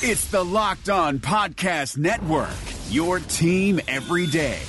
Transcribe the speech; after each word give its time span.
It's 0.00 0.26
the 0.26 0.44
Locked 0.44 0.90
On 0.90 1.18
Podcast 1.18 1.98
Network, 1.98 2.54
your 2.88 3.18
team 3.18 3.80
every 3.88 4.28
day. 4.28 4.60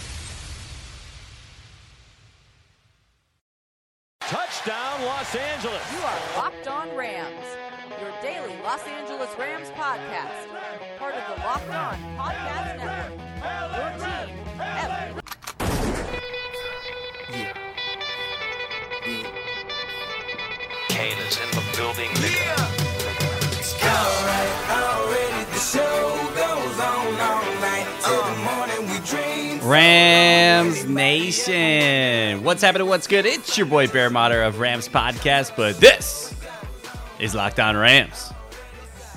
Touchdown, 4.22 5.06
Los 5.06 5.36
Angeles. 5.36 5.94
You 5.94 6.00
are 6.00 6.20
Locked 6.36 6.68
On 6.68 6.96
Rams, 6.98 7.46
your 8.02 8.12
daily 8.24 8.56
Los 8.64 8.82
Angeles 8.88 9.30
Rams 9.38 9.70
podcast. 9.70 10.48
Part 10.98 11.14
of 11.14 11.22
the 11.36 11.44
Locked 11.44 11.76
On 11.76 11.96
Podcast 12.18 12.78
Network. 12.78 13.12
Your 13.78 13.92
team 14.00 14.40
every 14.80 15.22
Kane 20.88 21.18
is 21.28 21.38
in 21.40 21.52
the 21.52 21.64
building, 21.78 22.10
nigga. 22.16 22.90
Uh. 25.76 26.10
Rams 29.64 30.86
Nation. 30.86 32.44
What's 32.44 32.62
happening? 32.64 32.88
What's 32.88 33.06
good? 33.06 33.26
It's 33.26 33.56
your 33.58 33.68
boy 33.68 33.88
Bear 33.88 34.10
Motter 34.10 34.42
of 34.42 34.60
Rams 34.60 34.88
Podcast, 34.88 35.56
but 35.56 35.78
this 35.78 36.34
is 37.20 37.36
Locked 37.36 37.60
On 37.60 37.78
Rams. 37.78 38.34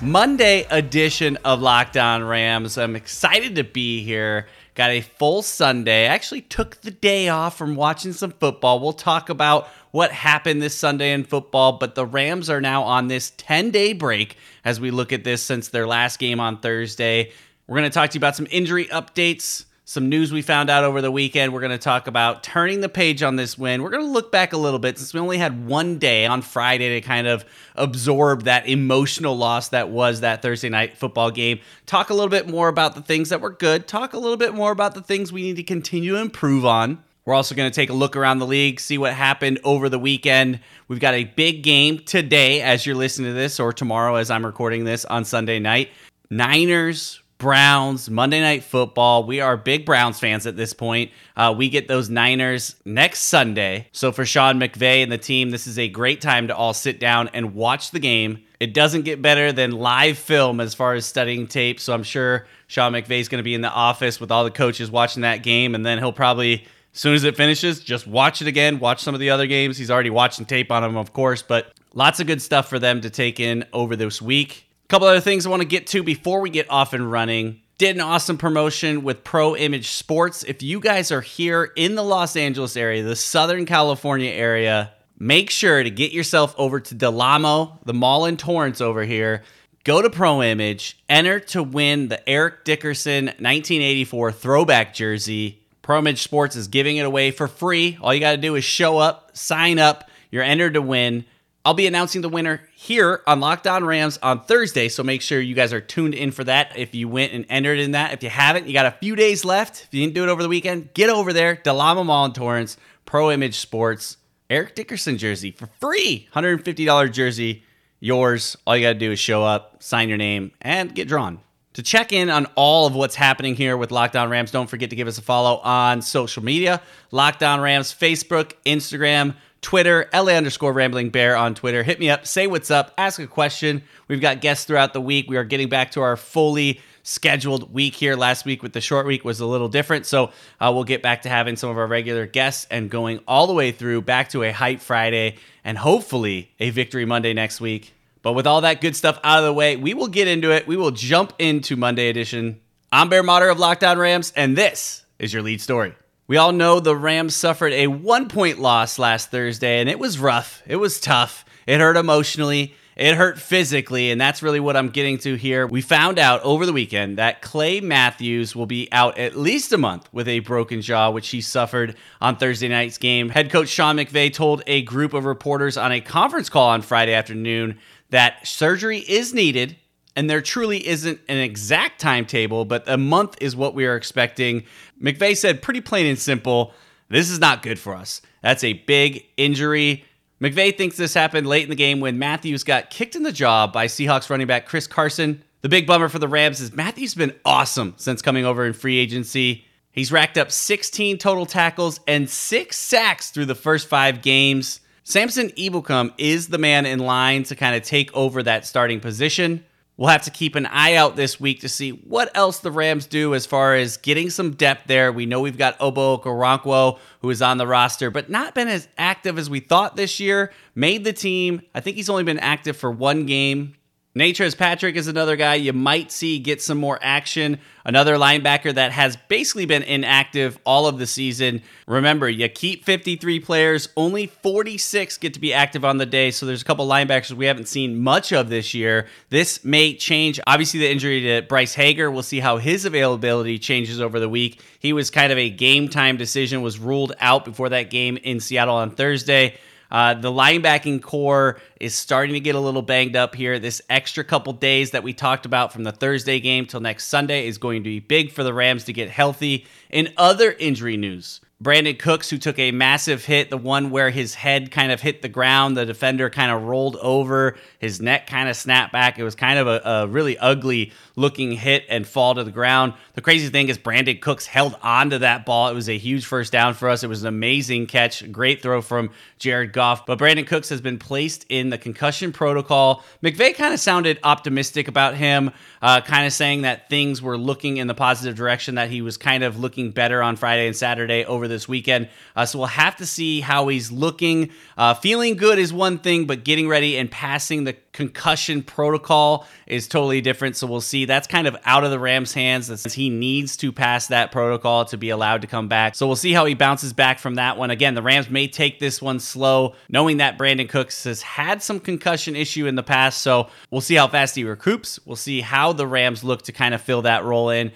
Monday 0.01 0.67
edition 0.69 1.37
of 1.45 1.61
Locked 1.61 1.97
On 1.97 2.23
Rams. 2.23 2.77
I'm 2.77 2.95
excited 2.95 3.55
to 3.55 3.63
be 3.63 4.03
here. 4.03 4.47
Got 4.75 4.89
a 4.89 5.01
full 5.01 5.43
Sunday. 5.43 6.07
I 6.07 6.13
actually 6.13 6.41
took 6.41 6.81
the 6.81 6.89
day 6.89 7.29
off 7.29 7.57
from 7.57 7.75
watching 7.75 8.11
some 8.11 8.31
football. 8.31 8.79
We'll 8.79 8.93
talk 8.93 9.29
about 9.29 9.67
what 9.91 10.11
happened 10.11 10.63
this 10.63 10.75
Sunday 10.75 11.13
in 11.13 11.23
football, 11.25 11.73
but 11.73 11.93
the 11.93 12.05
Rams 12.05 12.49
are 12.49 12.61
now 12.61 12.81
on 12.81 13.07
this 13.07 13.33
10 13.37 13.69
day 13.69 13.93
break 13.93 14.35
as 14.65 14.79
we 14.79 14.89
look 14.89 15.13
at 15.13 15.23
this 15.23 15.43
since 15.43 15.67
their 15.67 15.85
last 15.85 16.17
game 16.17 16.39
on 16.39 16.59
Thursday. 16.59 17.31
We're 17.67 17.77
going 17.77 17.89
to 17.89 17.93
talk 17.93 18.09
to 18.09 18.15
you 18.15 18.19
about 18.19 18.35
some 18.35 18.47
injury 18.49 18.85
updates, 18.85 19.65
some 19.93 20.09
news 20.09 20.33
we 20.33 20.41
found 20.41 20.71
out 20.71 20.83
over 20.83 21.01
the 21.01 21.11
weekend. 21.11 21.53
We're 21.53 21.59
going 21.59 21.71
to 21.71 21.77
talk 21.77 22.07
about 22.07 22.41
turning 22.41 22.81
the 22.81 22.89
page 22.89 23.21
on 23.21 23.35
this 23.35 23.57
win. 23.57 23.83
We're 23.83 23.91
going 23.91 24.03
to 24.03 24.11
look 24.11 24.31
back 24.31 24.51
a 24.51 24.57
little 24.57 24.79
bit 24.79 24.97
since 24.97 25.13
we 25.13 25.19
only 25.19 25.37
had 25.37 25.67
one 25.67 25.99
day 25.99 26.25
on 26.25 26.41
Friday 26.41 26.99
to 26.99 27.01
kind 27.01 27.27
of 27.27 27.45
absorb 27.75 28.43
that 28.43 28.67
emotional 28.67 29.37
loss 29.37 29.69
that 29.69 29.89
was 29.89 30.21
that 30.21 30.41
Thursday 30.41 30.69
night 30.69 30.97
football 30.97 31.29
game. 31.29 31.59
Talk 31.85 32.09
a 32.09 32.13
little 32.15 32.29
bit 32.29 32.49
more 32.49 32.69
about 32.69 32.95
the 32.95 33.01
things 33.01 33.29
that 33.29 33.39
were 33.39 33.51
good, 33.51 33.87
talk 33.87 34.13
a 34.13 34.17
little 34.17 34.35
bit 34.35 34.55
more 34.55 34.71
about 34.71 34.95
the 34.95 35.01
things 35.01 35.31
we 35.31 35.43
need 35.43 35.57
to 35.57 35.63
continue 35.63 36.13
to 36.13 36.19
improve 36.19 36.65
on. 36.65 37.03
We're 37.25 37.35
also 37.35 37.55
going 37.55 37.71
to 37.71 37.75
take 37.75 37.89
a 37.89 37.93
look 37.93 38.17
around 38.17 38.39
the 38.39 38.47
league, 38.47 38.79
see 38.79 38.97
what 38.97 39.13
happened 39.13 39.59
over 39.63 39.87
the 39.87 39.99
weekend. 39.99 40.59
We've 40.87 40.99
got 40.99 41.13
a 41.13 41.23
big 41.23 41.63
game 41.63 41.99
today 41.99 42.61
as 42.61 42.85
you're 42.85 42.95
listening 42.95 43.29
to 43.29 43.33
this, 43.33 43.59
or 43.59 43.71
tomorrow 43.71 44.15
as 44.15 44.29
I'm 44.29 44.45
recording 44.45 44.83
this 44.83 45.05
on 45.05 45.23
Sunday 45.23 45.59
night. 45.59 45.89
Niners, 46.29 47.21
Browns, 47.43 48.09
Monday 48.09 48.39
Night 48.39 48.63
Football. 48.63 49.25
We 49.25 49.41
are 49.41 49.57
big 49.57 49.85
Browns 49.85 50.17
fans 50.17 50.47
at 50.47 50.55
this 50.55 50.71
point. 50.71 51.11
Uh, 51.35 51.53
we 51.55 51.67
get 51.67 51.89
those 51.89 52.09
Niners 52.09 52.77
next 52.85 53.23
Sunday. 53.23 53.89
So 53.91 54.13
for 54.13 54.25
Sean 54.25 54.61
McVay 54.61 55.03
and 55.03 55.11
the 55.11 55.17
team, 55.17 55.49
this 55.49 55.67
is 55.67 55.77
a 55.77 55.89
great 55.89 56.21
time 56.21 56.47
to 56.47 56.55
all 56.55 56.73
sit 56.73 57.01
down 57.01 57.27
and 57.33 57.53
watch 57.53 57.91
the 57.91 57.99
game. 57.99 58.45
It 58.61 58.73
doesn't 58.73 59.01
get 59.01 59.21
better 59.21 59.51
than 59.51 59.71
live 59.71 60.17
film 60.17 60.61
as 60.61 60.73
far 60.73 60.93
as 60.93 61.05
studying 61.05 61.45
tape. 61.45 61.81
So 61.81 61.93
I'm 61.93 62.03
sure 62.03 62.47
Sean 62.67 62.93
McVay's 62.93 63.27
going 63.27 63.39
to 63.39 63.43
be 63.43 63.55
in 63.55 63.59
the 63.59 63.69
office 63.69 64.21
with 64.21 64.31
all 64.31 64.45
the 64.45 64.49
coaches 64.49 64.89
watching 64.89 65.23
that 65.23 65.43
game, 65.43 65.75
and 65.75 65.85
then 65.85 65.97
he'll 65.97 66.13
probably 66.13 66.65
as 66.93 66.99
soon 67.01 67.13
as 67.13 67.25
it 67.25 67.35
finishes, 67.35 67.81
just 67.81 68.07
watch 68.07 68.41
it 68.41 68.47
again. 68.47 68.79
Watch 68.79 69.01
some 69.01 69.13
of 69.13 69.19
the 69.19 69.31
other 69.31 69.47
games. 69.47 69.77
He's 69.77 69.91
already 69.91 70.11
watching 70.11 70.45
tape 70.45 70.71
on 70.71 70.81
them, 70.81 70.95
of 70.95 71.11
course, 71.11 71.41
but 71.41 71.73
lots 71.93 72.21
of 72.21 72.27
good 72.27 72.41
stuff 72.41 72.69
for 72.69 72.79
them 72.79 73.01
to 73.01 73.09
take 73.09 73.41
in 73.41 73.65
over 73.73 73.97
this 73.97 74.21
week. 74.21 74.69
Couple 74.93 75.07
other 75.07 75.21
things 75.21 75.47
I 75.47 75.49
want 75.49 75.63
to 75.63 75.67
get 75.67 75.87
to 75.87 76.03
before 76.03 76.39
we 76.39 76.51
get 76.51 76.69
off 76.69 76.93
and 76.93 77.11
running. 77.11 77.61
Did 77.79 77.95
an 77.95 78.01
awesome 78.03 78.37
promotion 78.37 79.03
with 79.03 79.23
Pro 79.23 79.55
Image 79.55 79.87
Sports. 79.87 80.43
If 80.43 80.61
you 80.61 80.79
guys 80.79 81.11
are 81.11 81.21
here 81.21 81.71
in 81.75 81.95
the 81.95 82.03
Los 82.03 82.35
Angeles 82.35 82.77
area, 82.77 83.01
the 83.01 83.15
Southern 83.15 83.65
California 83.65 84.29
area, 84.29 84.93
make 85.17 85.49
sure 85.49 85.81
to 85.81 85.89
get 85.89 86.11
yourself 86.11 86.53
over 86.59 86.79
to 86.79 86.93
Del 86.93 87.19
Amo, 87.19 87.79
the 87.83 87.93
mall 87.95 88.27
in 88.27 88.37
Torrance 88.37 88.81
over 88.81 89.03
here. 89.03 89.41
Go 89.83 89.99
to 89.99 90.11
Pro 90.11 90.43
Image, 90.43 91.01
enter 91.09 91.39
to 91.39 91.63
win 91.63 92.09
the 92.09 92.29
Eric 92.29 92.63
Dickerson 92.63 93.25
1984 93.25 94.31
throwback 94.31 94.93
jersey. 94.93 95.63
Pro 95.81 95.97
Image 95.97 96.21
Sports 96.21 96.55
is 96.55 96.67
giving 96.67 96.97
it 96.97 97.05
away 97.07 97.31
for 97.31 97.47
free. 97.47 97.97
All 97.99 98.13
you 98.13 98.19
got 98.19 98.33
to 98.33 98.37
do 98.37 98.53
is 98.53 98.63
show 98.63 98.99
up, 98.99 99.35
sign 99.35 99.79
up. 99.79 100.11
You're 100.29 100.43
entered 100.43 100.75
to 100.75 100.83
win. 100.83 101.25
I'll 101.65 101.73
be 101.73 101.87
announcing 101.87 102.21
the 102.21 102.27
winner 102.27 102.61
here 102.75 103.21
on 103.25 103.39
Locked 103.39 103.67
On 103.67 103.85
Rams 103.85 104.19
on 104.21 104.43
Thursday, 104.43 104.89
so 104.89 105.01
make 105.01 105.21
sure 105.21 105.39
you 105.39 105.55
guys 105.55 105.71
are 105.71 105.79
tuned 105.79 106.13
in 106.13 106.31
for 106.31 106.43
that. 106.43 106.77
If 106.77 106.93
you 106.93 107.07
went 107.07 107.31
and 107.31 107.45
entered 107.47 107.79
in 107.79 107.91
that, 107.91 108.11
if 108.11 108.21
you 108.21 108.29
haven't, 108.29 108.67
you 108.67 108.73
got 108.73 108.85
a 108.85 108.91
few 108.91 109.15
days 109.15 109.45
left. 109.45 109.85
If 109.85 109.93
you 109.93 110.01
didn't 110.01 110.13
do 110.13 110.23
it 110.23 110.29
over 110.29 110.43
the 110.43 110.49
weekend, 110.49 110.93
get 110.93 111.09
over 111.09 111.31
there. 111.31 111.55
Del 111.55 111.79
Amo 111.79 112.03
Mall 112.03 112.25
in 112.25 112.33
Torrance, 112.33 112.75
Pro 113.05 113.31
Image 113.31 113.59
Sports, 113.59 114.17
Eric 114.49 114.75
Dickerson 114.75 115.17
jersey 115.17 115.51
for 115.51 115.67
free, 115.79 116.27
$150 116.35 117.13
jersey, 117.13 117.63
yours. 118.01 118.57
All 118.67 118.75
you 118.75 118.83
got 118.83 118.93
to 118.93 118.99
do 118.99 119.13
is 119.13 119.19
show 119.19 119.41
up, 119.41 119.81
sign 119.81 120.09
your 120.09 120.17
name, 120.17 120.51
and 120.59 120.93
get 120.93 121.07
drawn. 121.07 121.39
To 121.75 121.81
check 121.81 122.11
in 122.11 122.29
on 122.29 122.45
all 122.55 122.87
of 122.87 122.93
what's 122.93 123.15
happening 123.15 123.55
here 123.55 123.77
with 123.77 123.89
Locked 123.89 124.17
On 124.17 124.29
Rams, 124.29 124.51
don't 124.51 124.69
forget 124.69 124.89
to 124.89 124.97
give 124.97 125.07
us 125.07 125.17
a 125.17 125.21
follow 125.21 125.59
on 125.59 126.01
social 126.01 126.43
media 126.43 126.81
Locked 127.11 127.41
On 127.41 127.61
Rams, 127.61 127.93
Facebook, 127.93 128.51
Instagram, 128.65 129.35
Twitter, 129.63 130.07
LA 130.13 130.33
underscore 130.33 130.73
rambling 130.73 131.09
bear 131.09 131.35
on 131.35 131.55
Twitter. 131.55 131.81
Hit 131.81 131.99
me 131.99 132.09
up, 132.09 132.27
say 132.27 132.45
what's 132.45 132.69
up, 132.69 132.93
ask 132.97 133.19
a 133.19 133.25
question. 133.25 133.81
We've 134.07 134.21
got 134.21 134.41
guests 134.41 134.65
throughout 134.65 134.93
the 134.93 135.01
week. 135.01 135.29
We 135.29 135.37
are 135.37 135.43
getting 135.43 135.69
back 135.69 135.91
to 135.91 136.01
our 136.01 136.15
fully 136.17 136.81
scheduled 137.01 137.73
week 137.73 137.95
here. 137.95 138.15
Last 138.15 138.45
week 138.45 138.61
with 138.61 138.73
the 138.73 138.81
short 138.81 139.07
week 139.07 139.25
was 139.25 139.39
a 139.39 139.45
little 139.45 139.69
different. 139.69 140.05
So 140.05 140.31
uh, 140.59 140.71
we'll 140.73 140.83
get 140.83 141.01
back 141.01 141.23
to 141.23 141.29
having 141.29 141.55
some 141.55 141.69
of 141.69 141.77
our 141.77 141.87
regular 141.87 142.27
guests 142.27 142.67
and 142.69 142.89
going 142.89 143.21
all 143.27 143.47
the 143.47 143.53
way 143.53 143.71
through 143.71 144.01
back 144.01 144.29
to 144.29 144.43
a 144.43 144.51
hype 144.51 144.81
Friday 144.81 145.37
and 145.63 145.77
hopefully 145.77 146.51
a 146.59 146.69
victory 146.69 147.05
Monday 147.05 147.33
next 147.33 147.59
week. 147.59 147.93
But 148.21 148.33
with 148.33 148.45
all 148.45 148.61
that 148.61 148.81
good 148.81 148.95
stuff 148.95 149.19
out 149.23 149.39
of 149.39 149.45
the 149.45 149.53
way, 149.53 149.75
we 149.75 149.93
will 149.93 150.07
get 150.07 150.27
into 150.27 150.51
it. 150.51 150.67
We 150.67 150.77
will 150.77 150.91
jump 150.91 151.33
into 151.39 151.75
Monday 151.75 152.09
edition. 152.09 152.59
I'm 152.91 153.09
Bear 153.09 153.23
Motter 153.23 153.49
of 153.49 153.59
Locked 153.59 153.83
On 153.83 153.97
Rams, 153.97 154.31
and 154.35 154.57
this 154.57 155.05
is 155.19 155.33
your 155.33 155.41
lead 155.41 155.61
story. 155.61 155.93
We 156.25 156.37
all 156.37 156.53
know 156.53 156.79
the 156.79 156.95
Rams 156.95 157.35
suffered 157.35 157.73
a 157.73 157.87
one 157.87 158.29
point 158.29 158.57
loss 158.57 158.97
last 158.97 159.29
Thursday, 159.29 159.81
and 159.81 159.89
it 159.89 159.99
was 159.99 160.17
rough. 160.17 160.63
It 160.65 160.77
was 160.77 161.01
tough. 161.01 161.43
It 161.67 161.81
hurt 161.81 161.97
emotionally. 161.97 162.75
It 162.95 163.15
hurt 163.15 163.39
physically, 163.39 164.09
and 164.09 164.21
that's 164.21 164.41
really 164.41 164.61
what 164.61 164.77
I'm 164.77 164.89
getting 164.89 165.17
to 165.19 165.35
here. 165.35 165.67
We 165.67 165.81
found 165.81 166.19
out 166.19 166.41
over 166.43 166.65
the 166.65 166.71
weekend 166.71 167.17
that 167.17 167.41
Clay 167.41 167.81
Matthews 167.81 168.55
will 168.55 168.67
be 168.67 168.87
out 168.91 169.17
at 169.17 169.35
least 169.35 169.73
a 169.73 169.77
month 169.77 170.07
with 170.13 170.27
a 170.29 170.39
broken 170.39 170.81
jaw, 170.81 171.09
which 171.09 171.29
he 171.29 171.41
suffered 171.41 171.97
on 172.21 172.37
Thursday 172.37 172.69
night's 172.69 172.99
game. 172.99 173.29
Head 173.29 173.49
coach 173.49 173.67
Sean 173.67 173.97
McVay 173.97 174.31
told 174.31 174.63
a 174.67 174.83
group 174.83 175.13
of 175.13 175.25
reporters 175.25 175.75
on 175.75 175.91
a 175.91 175.99
conference 175.99 176.49
call 176.49 176.69
on 176.69 176.83
Friday 176.83 177.13
afternoon 177.13 177.79
that 178.11 178.47
surgery 178.47 178.99
is 178.99 179.33
needed 179.33 179.75
and 180.15 180.29
there 180.29 180.41
truly 180.41 180.85
isn't 180.87 181.19
an 181.27 181.37
exact 181.37 181.99
timetable, 181.99 182.65
but 182.65 182.87
a 182.87 182.97
month 182.97 183.35
is 183.41 183.55
what 183.55 183.73
we 183.73 183.85
are 183.85 183.95
expecting. 183.95 184.63
McVay 185.01 185.35
said 185.35 185.61
pretty 185.61 185.81
plain 185.81 186.05
and 186.05 186.19
simple 186.19 186.73
this 187.09 187.29
is 187.29 187.39
not 187.39 187.61
good 187.61 187.77
for 187.77 187.93
us. 187.95 188.21
That's 188.41 188.63
a 188.63 188.73
big 188.73 189.25
injury. 189.37 190.03
McVay 190.41 190.75
thinks 190.75 190.97
this 190.97 191.13
happened 191.13 191.45
late 191.45 191.63
in 191.63 191.69
the 191.69 191.75
game 191.75 191.99
when 191.99 192.17
Matthews 192.17 192.63
got 192.63 192.89
kicked 192.89 193.15
in 193.15 193.23
the 193.23 193.31
jaw 193.31 193.67
by 193.67 193.85
Seahawks 193.85 194.29
running 194.29 194.47
back 194.47 194.65
Chris 194.65 194.87
Carson. 194.87 195.43
The 195.61 195.69
big 195.69 195.85
bummer 195.85 196.09
for 196.09 196.19
the 196.19 196.27
Rams 196.27 196.59
is 196.59 196.73
Matthews 196.73 197.13
has 197.13 197.15
been 197.15 197.39
awesome 197.45 197.93
since 197.97 198.21
coming 198.21 198.45
over 198.45 198.65
in 198.65 198.73
free 198.73 198.97
agency. 198.97 199.65
He's 199.91 200.11
racked 200.11 200.37
up 200.37 200.51
16 200.51 201.19
total 201.19 201.45
tackles 201.45 201.99
and 202.07 202.29
six 202.29 202.77
sacks 202.77 203.29
through 203.29 203.45
the 203.45 203.55
first 203.55 203.87
five 203.87 204.21
games. 204.21 204.79
Samson 205.03 205.49
Ebukam 205.51 206.13
is 206.17 206.47
the 206.47 206.57
man 206.57 206.85
in 206.85 206.99
line 206.99 207.43
to 207.43 207.55
kind 207.55 207.75
of 207.75 207.83
take 207.83 208.13
over 208.15 208.41
that 208.41 208.65
starting 208.65 208.99
position. 208.99 209.63
We'll 209.95 210.09
have 210.09 210.23
to 210.23 210.31
keep 210.31 210.55
an 210.55 210.65
eye 210.65 210.95
out 210.95 211.15
this 211.15 211.39
week 211.39 211.61
to 211.61 211.69
see 211.69 211.91
what 211.91 212.35
else 212.35 212.59
the 212.59 212.71
Rams 212.71 213.05
do 213.05 213.35
as 213.35 213.45
far 213.45 213.75
as 213.75 213.97
getting 213.97 214.31
some 214.31 214.51
depth 214.51 214.87
there. 214.87 215.11
We 215.11 215.27
know 215.27 215.39
we've 215.39 215.57
got 215.57 215.77
Ogbo 215.77 216.19
Okoronkwo, 216.19 216.97
who 217.21 217.29
is 217.29 217.43
on 217.43 217.59
the 217.59 217.67
roster, 217.67 218.09
but 218.09 218.27
not 218.27 218.55
been 218.55 218.67
as 218.67 218.87
active 218.97 219.37
as 219.37 219.51
we 219.51 219.59
thought 219.59 219.95
this 219.95 220.19
year. 220.19 220.51
Made 220.73 221.03
the 221.03 221.13
team. 221.13 221.61
I 221.75 221.79
think 221.79 221.95
he's 221.95 222.09
only 222.09 222.23
been 222.23 222.39
active 222.39 222.75
for 222.75 222.89
one 222.89 223.27
game. 223.27 223.75
Natrez 224.15 224.55
Patrick 224.55 224.95
is 224.95 225.07
another 225.07 225.35
guy 225.35 225.55
you 225.55 225.73
might 225.73 226.11
see 226.11 226.37
get 226.37 226.61
some 226.61 226.77
more 226.77 226.99
action. 227.01 227.57
Another 227.83 228.15
linebacker 228.15 228.71
that 228.71 228.91
has 228.91 229.17
basically 229.27 229.65
been 229.65 229.81
inactive 229.81 230.59
all 230.67 230.85
of 230.85 230.99
the 230.99 231.07
season. 231.07 231.63
Remember, 231.87 232.29
you 232.29 232.47
keep 232.47 232.85
53 232.85 233.39
players, 233.39 233.89
only 233.97 234.27
46 234.27 235.17
get 235.17 235.33
to 235.33 235.39
be 235.39 235.51
active 235.51 235.83
on 235.83 235.97
the 235.97 236.05
day. 236.05 236.29
So 236.29 236.45
there's 236.45 236.61
a 236.61 236.65
couple 236.65 236.87
linebackers 236.87 237.31
we 237.31 237.47
haven't 237.47 237.67
seen 237.67 237.99
much 238.03 238.31
of 238.31 238.49
this 238.49 238.75
year. 238.75 239.07
This 239.29 239.65
may 239.65 239.95
change. 239.95 240.39
Obviously, 240.45 240.81
the 240.81 240.91
injury 240.91 241.21
to 241.21 241.41
Bryce 241.41 241.73
Hager, 241.73 242.11
we'll 242.11 242.21
see 242.21 242.39
how 242.39 242.57
his 242.57 242.85
availability 242.85 243.57
changes 243.57 243.99
over 243.99 244.19
the 244.19 244.29
week. 244.29 244.61
He 244.77 244.93
was 244.93 245.09
kind 245.09 245.31
of 245.31 245.39
a 245.39 245.49
game 245.49 245.89
time 245.89 246.17
decision, 246.17 246.61
was 246.61 246.77
ruled 246.77 247.13
out 247.19 247.45
before 247.45 247.69
that 247.69 247.89
game 247.89 248.17
in 248.17 248.39
Seattle 248.39 248.75
on 248.75 248.91
Thursday. 248.91 249.57
Uh, 249.93 250.15
the 250.15 250.31
linebacking 250.31 251.03
core 251.03 251.61
is 251.79 251.93
starting 251.93 252.33
to 252.33 252.39
get 252.39 252.55
a 252.55 252.59
little 252.59 252.81
banged 252.81 253.15
up 253.15 253.35
here. 253.35 253.59
This 253.59 253.79
extra 253.91 254.23
couple 254.23 254.51
days 254.51 254.89
that 254.91 255.03
we 255.03 255.13
talked 255.13 255.45
about 255.45 255.71
from 255.71 255.83
the 255.83 255.91
Thursday 255.91 256.39
game 256.39 256.65
till 256.65 256.79
next 256.79 257.05
Sunday 257.05 257.47
is 257.47 257.59
going 257.59 257.83
to 257.83 257.89
be 257.89 257.99
big 257.99 258.31
for 258.31 258.43
the 258.43 258.53
Rams 258.53 258.85
to 258.85 258.93
get 258.93 259.11
healthy. 259.11 259.67
In 259.91 260.11
other 260.17 260.51
injury 260.53 260.97
news, 260.97 261.41
Brandin 261.63 261.97
Cooks, 261.97 262.29
who 262.29 262.37
took 262.37 262.59
a 262.59 262.71
massive 262.71 263.23
hit, 263.23 263.49
the 263.49 263.57
one 263.57 263.89
where 263.89 264.09
his 264.09 264.35
head 264.35 264.69
kind 264.69 264.91
of 264.91 264.99
hit 264.99 265.21
the 265.21 265.29
ground, 265.29 265.77
the 265.77 265.85
defender 265.85 266.29
kind 266.29 266.51
of 266.51 266.63
rolled 266.63 266.97
over, 266.97 267.55
his 267.79 268.01
neck 268.01 268.27
kind 268.27 268.49
of 268.49 268.57
snapped 268.57 268.91
back. 268.91 269.17
It 269.17 269.23
was 269.23 269.33
kind 269.33 269.57
of 269.57 269.67
a, 269.67 269.81
a, 269.85 270.07
really 270.07 270.37
ugly 270.37 270.91
looking 271.15 271.53
hit 271.53 271.85
and 271.87 272.05
fall 272.05 272.35
to 272.35 272.43
the 272.43 272.51
ground. 272.51 272.93
The 273.13 273.21
crazy 273.21 273.47
thing 273.47 273.69
is, 273.69 273.77
Brandin 273.77 274.19
Cooks 274.19 274.45
held 274.45 274.75
on 274.83 275.11
to 275.11 275.19
that 275.19 275.45
ball. 275.45 275.69
It 275.69 275.73
was 275.73 275.87
a 275.87 275.97
huge 275.97 276.25
first 276.25 276.51
down 276.51 276.73
for 276.73 276.89
us. 276.89 277.01
It 277.01 277.07
was 277.07 277.21
an 277.21 277.29
amazing 277.29 277.87
catch, 277.87 278.29
great 278.29 278.61
throw 278.61 278.81
from 278.81 279.11
Jared 279.39 279.71
Goff. 279.71 280.05
But 280.05 280.19
Brandin 280.19 280.45
Cooks 280.45 280.67
has 280.67 280.81
been 280.81 280.99
placed 280.99 281.45
in 281.47 281.69
the 281.69 281.77
concussion 281.77 282.33
protocol. 282.33 283.05
McVay 283.23 283.55
kind 283.55 283.73
of 283.73 283.79
sounded 283.79 284.19
optimistic 284.23 284.89
about 284.89 285.15
him, 285.15 285.51
uh, 285.81 286.01
kind 286.01 286.27
of 286.27 286.33
saying 286.33 286.63
that 286.63 286.89
things 286.89 287.21
were 287.21 287.37
looking 287.37 287.77
in 287.77 287.87
the 287.87 287.93
positive 287.93 288.35
direction, 288.35 288.75
that 288.75 288.89
he 288.89 289.01
was 289.01 289.15
kind 289.15 289.45
of 289.45 289.57
looking 289.57 289.91
better 289.91 290.21
on 290.21 290.35
Friday 290.35 290.67
and 290.67 290.75
Saturday 290.75 291.23
over 291.23 291.47
the 291.47 291.52
this 291.53 291.67
weekend. 291.67 292.09
Uh, 292.35 292.45
so 292.45 292.59
we'll 292.59 292.67
have 292.67 292.95
to 292.97 293.05
see 293.05 293.39
how 293.39 293.67
he's 293.67 293.91
looking. 293.91 294.49
Uh, 294.77 294.93
feeling 294.93 295.35
good 295.35 295.59
is 295.59 295.71
one 295.71 295.99
thing, 295.99 296.25
but 296.25 296.43
getting 296.43 296.67
ready 296.67 296.97
and 296.97 297.09
passing 297.09 297.63
the 297.63 297.73
concussion 297.93 298.63
protocol 298.63 299.47
is 299.67 299.87
totally 299.87 300.19
different. 300.19 300.55
So 300.55 300.67
we'll 300.67 300.81
see. 300.81 301.05
That's 301.05 301.27
kind 301.27 301.47
of 301.47 301.55
out 301.63 301.83
of 301.83 301.91
the 301.91 301.99
Rams' 301.99 302.33
hands. 302.33 302.65
Since 302.65 302.93
he 302.93 303.09
needs 303.09 303.55
to 303.57 303.71
pass 303.71 304.07
that 304.07 304.31
protocol 304.31 304.85
to 304.85 304.97
be 304.97 305.09
allowed 305.11 305.41
to 305.41 305.47
come 305.47 305.67
back. 305.67 305.95
So 305.95 306.07
we'll 306.07 306.15
see 306.15 306.33
how 306.33 306.45
he 306.45 306.55
bounces 306.55 306.91
back 306.91 307.19
from 307.19 307.35
that 307.35 307.57
one. 307.57 307.69
Again, 307.69 307.93
the 307.93 308.01
Rams 308.01 308.29
may 308.29 308.47
take 308.47 308.79
this 308.79 309.01
one 309.01 309.19
slow, 309.19 309.75
knowing 309.89 310.17
that 310.17 310.37
Brandin 310.37 310.67
Cooks 310.67 311.03
has 311.03 311.21
had 311.21 311.61
some 311.61 311.79
concussion 311.79 312.35
issue 312.35 312.65
in 312.65 312.75
the 312.75 312.83
past. 312.83 313.21
So 313.21 313.49
we'll 313.69 313.81
see 313.81 313.95
how 313.95 314.07
fast 314.07 314.35
he 314.35 314.43
recoups. 314.43 314.99
We'll 315.05 315.15
see 315.15 315.41
how 315.41 315.71
the 315.73 315.87
Rams 315.87 316.23
look 316.23 316.41
to 316.43 316.51
kind 316.51 316.73
of 316.73 316.81
fill 316.81 317.03
that 317.03 317.23
role 317.23 317.49
in. 317.49 317.71